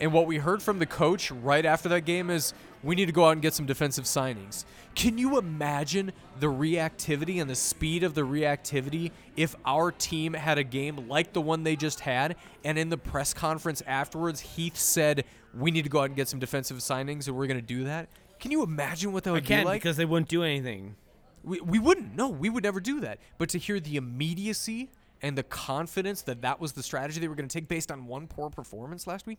[0.00, 3.12] And what we heard from the coach right after that game is we need to
[3.12, 4.64] go out and get some defensive signings.
[4.94, 10.56] Can you imagine the reactivity and the speed of the reactivity if our team had
[10.56, 14.76] a game like the one they just had and in the press conference afterwards Heath
[14.76, 15.24] said
[15.54, 17.84] we need to go out and get some defensive signings and we're going to do
[17.84, 18.08] that?
[18.40, 19.82] Can you imagine what that would I can't be like?
[19.82, 20.96] because they wouldn't do anything.
[21.44, 22.16] We, we wouldn't.
[22.16, 23.18] No, we would never do that.
[23.36, 24.90] But to hear the immediacy
[25.22, 28.06] and the confidence that that was the strategy they were going to take based on
[28.06, 29.38] one poor performance last week,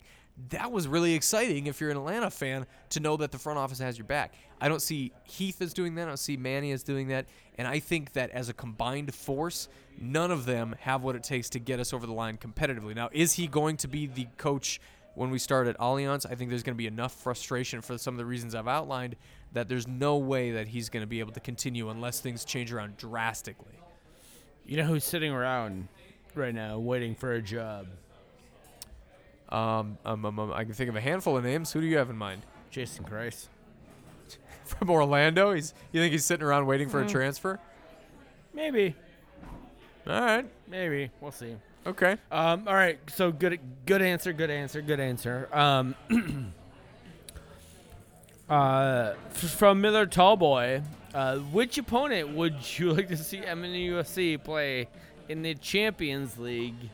[0.50, 3.78] that was really exciting if you're an Atlanta fan to know that the front office
[3.78, 4.34] has your back.
[4.60, 6.02] I don't see Heath as doing that.
[6.02, 7.26] I don't see Manny as doing that.
[7.58, 9.68] And I think that as a combined force,
[10.00, 12.94] none of them have what it takes to get us over the line competitively.
[12.94, 14.80] Now, is he going to be the coach
[15.14, 16.24] when we start at Allianz?
[16.30, 19.16] I think there's going to be enough frustration for some of the reasons I've outlined
[19.52, 22.72] that there's no way that he's going to be able to continue unless things change
[22.72, 23.81] around drastically.
[24.66, 25.88] You know who's sitting around
[26.34, 27.86] right now waiting for a job?
[29.48, 31.72] Um, um, um, um, I can think of a handful of names.
[31.72, 32.42] Who do you have in mind?
[32.70, 33.48] Jason Kreis.
[34.64, 35.52] From Orlando?
[35.52, 37.10] He's you think he's sitting around waiting for a Mm.
[37.10, 37.58] transfer?
[38.54, 38.94] Maybe.
[40.06, 40.46] All right.
[40.68, 41.10] Maybe.
[41.20, 41.56] We'll see.
[41.86, 42.16] Okay.
[42.30, 42.98] Um, all right.
[43.10, 43.58] So good.
[43.84, 44.32] Good answer.
[44.32, 44.80] Good answer.
[44.80, 45.48] Good answer.
[45.52, 45.94] Um,
[48.48, 50.82] uh, f- from Miller Tallboy,
[51.14, 54.88] uh, which opponent would you like to see MNUFC play
[55.28, 56.90] in the Champions League?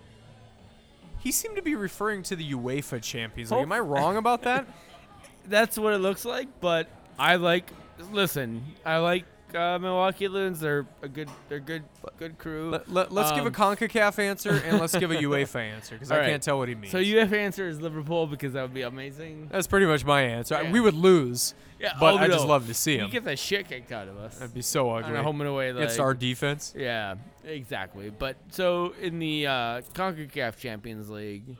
[1.20, 3.62] He seemed to be referring to the UEFA Champions League.
[3.62, 4.66] Am I wrong about that?
[5.46, 6.48] That's what it looks like.
[6.60, 6.88] But
[7.18, 7.70] I like.
[8.12, 10.60] Listen, I like uh, Milwaukee Loons.
[10.60, 11.28] They're a good.
[11.48, 11.82] They're good.
[12.18, 12.70] Good crew.
[12.70, 16.10] Let, let, us give a Um, CONCACAF answer and let's give a UEFA answer because
[16.10, 16.28] I right.
[16.28, 16.90] can't tell what he means.
[16.90, 19.48] So UF answer is Liverpool because that would be amazing.
[19.52, 20.56] That's pretty much my answer.
[20.56, 23.10] I- We would lose, Yeah, but oh, I just love to see him.
[23.10, 24.38] get the shit kicked out of us.
[24.38, 25.16] That'd be so on ugly.
[25.18, 25.72] a home and away.
[25.72, 26.74] Like, It's our defense.
[26.76, 28.10] Yeah, exactly.
[28.10, 31.56] But so in the uh, CONCACAF Champions League,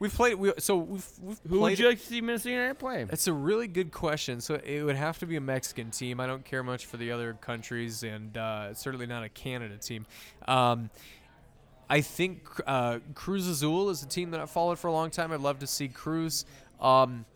[0.00, 0.34] We've played.
[0.36, 1.60] We, so we've, we've who played.
[1.60, 3.04] would you like to see Minnesota United play?
[3.04, 4.40] That's a really good question.
[4.40, 6.20] So it would have to be a Mexican team.
[6.20, 10.06] I don't care much for the other countries, and uh, certainly not a Canada team.
[10.48, 10.90] Um,
[11.90, 15.32] I think uh, Cruz Azul is a team that I've followed for a long time.
[15.32, 16.46] I'd love to see Cruz.
[16.80, 17.26] Um,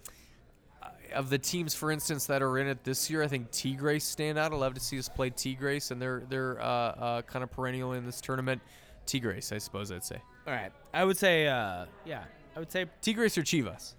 [1.13, 4.39] of the teams, for instance, that are in it this year, I think Tigres stand
[4.39, 4.53] out.
[4.53, 7.93] I'd love to see us play Tigres, and they're they're uh, uh, kind of perennial
[7.93, 8.63] in this tournament.
[9.07, 10.21] Tigres, I suppose I'd say.
[10.47, 12.25] All right, I would say, uh, yeah,
[12.55, 13.95] I would say, Tigres or Chivas?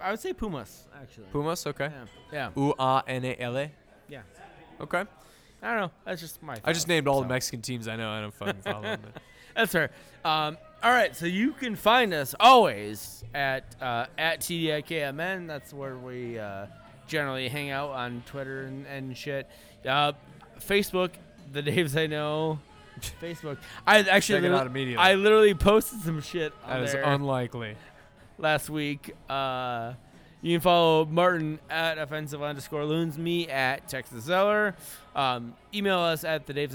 [0.00, 1.26] I would say Pumas actually.
[1.32, 1.90] Pumas, okay.
[2.32, 3.70] Yeah, U A N A L A.
[4.08, 4.22] yeah.
[4.80, 5.04] Okay.
[5.62, 5.90] I don't know.
[6.06, 6.56] That's just my.
[6.64, 7.22] I just named all so.
[7.22, 8.10] the Mexican teams I know.
[8.10, 9.00] I don't fucking follow them.
[9.56, 9.90] That's fair.
[10.24, 15.46] Um, all right, so you can find us always at uh, at TDIKMN.
[15.46, 16.66] That's where we uh,
[17.06, 19.48] generally hang out on Twitter and, and shit.
[19.86, 20.12] Uh,
[20.60, 21.10] Facebook,
[21.52, 22.58] the Daves I know.
[23.22, 23.58] Facebook.
[23.86, 24.96] I actually Check it out immediately.
[25.02, 27.76] I literally posted some shit on That is there unlikely.
[28.38, 29.14] last week.
[29.28, 29.94] Uh,
[30.42, 34.74] you can follow Martin at offensive underscore loons, me at Texas Zeller.
[35.14, 36.74] Um, email us at the Daves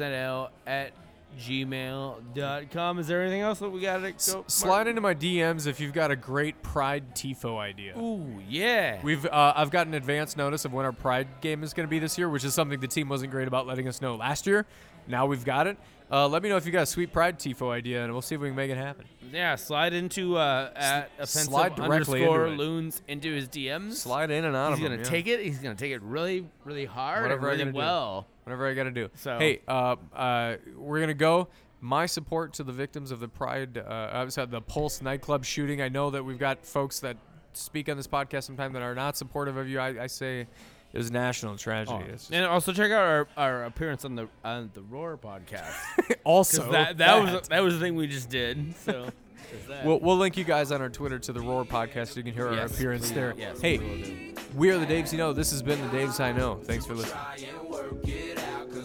[0.67, 0.91] at
[1.39, 2.99] gmail.com.
[2.99, 4.43] Is there anything else that we got to S- go?
[4.47, 7.97] slide into my DMs if you've got a great Pride tifo idea.
[7.97, 8.99] Ooh, yeah.
[9.03, 11.99] We've uh, I've gotten advance notice of when our Pride game is going to be
[11.99, 14.65] this year, which is something the team wasn't great about letting us know last year.
[15.07, 15.77] Now we've got it.
[16.11, 18.35] Uh, let me know if you got a sweet Pride tifo idea, and we'll see
[18.35, 19.05] if we can make it happen.
[19.33, 22.57] yeah, slide into uh, at offensive slide directly underscore into it.
[22.63, 23.93] loons into his DMs.
[23.93, 25.09] Slide in and out He's of gonna them, yeah.
[25.09, 25.39] take it.
[25.39, 27.77] He's gonna take it really, really hard Whatever I and really gotta do.
[27.77, 28.27] well.
[28.43, 29.09] whatever I got to do.
[29.15, 31.47] So- hey, uh, uh, we're gonna go.
[31.81, 35.43] My support to the victims of the Pride, uh, I was at the Pulse nightclub
[35.43, 35.81] shooting.
[35.81, 37.17] I know that we've got folks that
[37.53, 39.79] speak on this podcast sometimes that are not supportive of you.
[39.79, 40.47] I, I say
[40.95, 42.05] it was a national tragedy.
[42.09, 45.73] Oh, It's And also check out our, our appearance on the on the Roar podcast.
[46.23, 48.73] also, that that was that was the thing we just did.
[48.77, 48.91] So
[49.51, 49.85] there's that.
[49.85, 52.33] We'll, we'll link you guys on our Twitter to the Roar podcast so you can
[52.33, 53.13] hear our Yes, appearance please.
[53.15, 53.33] there.
[53.37, 54.33] Yes, hey, we will do.
[54.55, 55.33] we are the Daves you know.
[55.33, 56.55] This has been the Daves I know.
[56.63, 57.13] Thanks for listening.
[57.21, 58.84] try and work it out, cause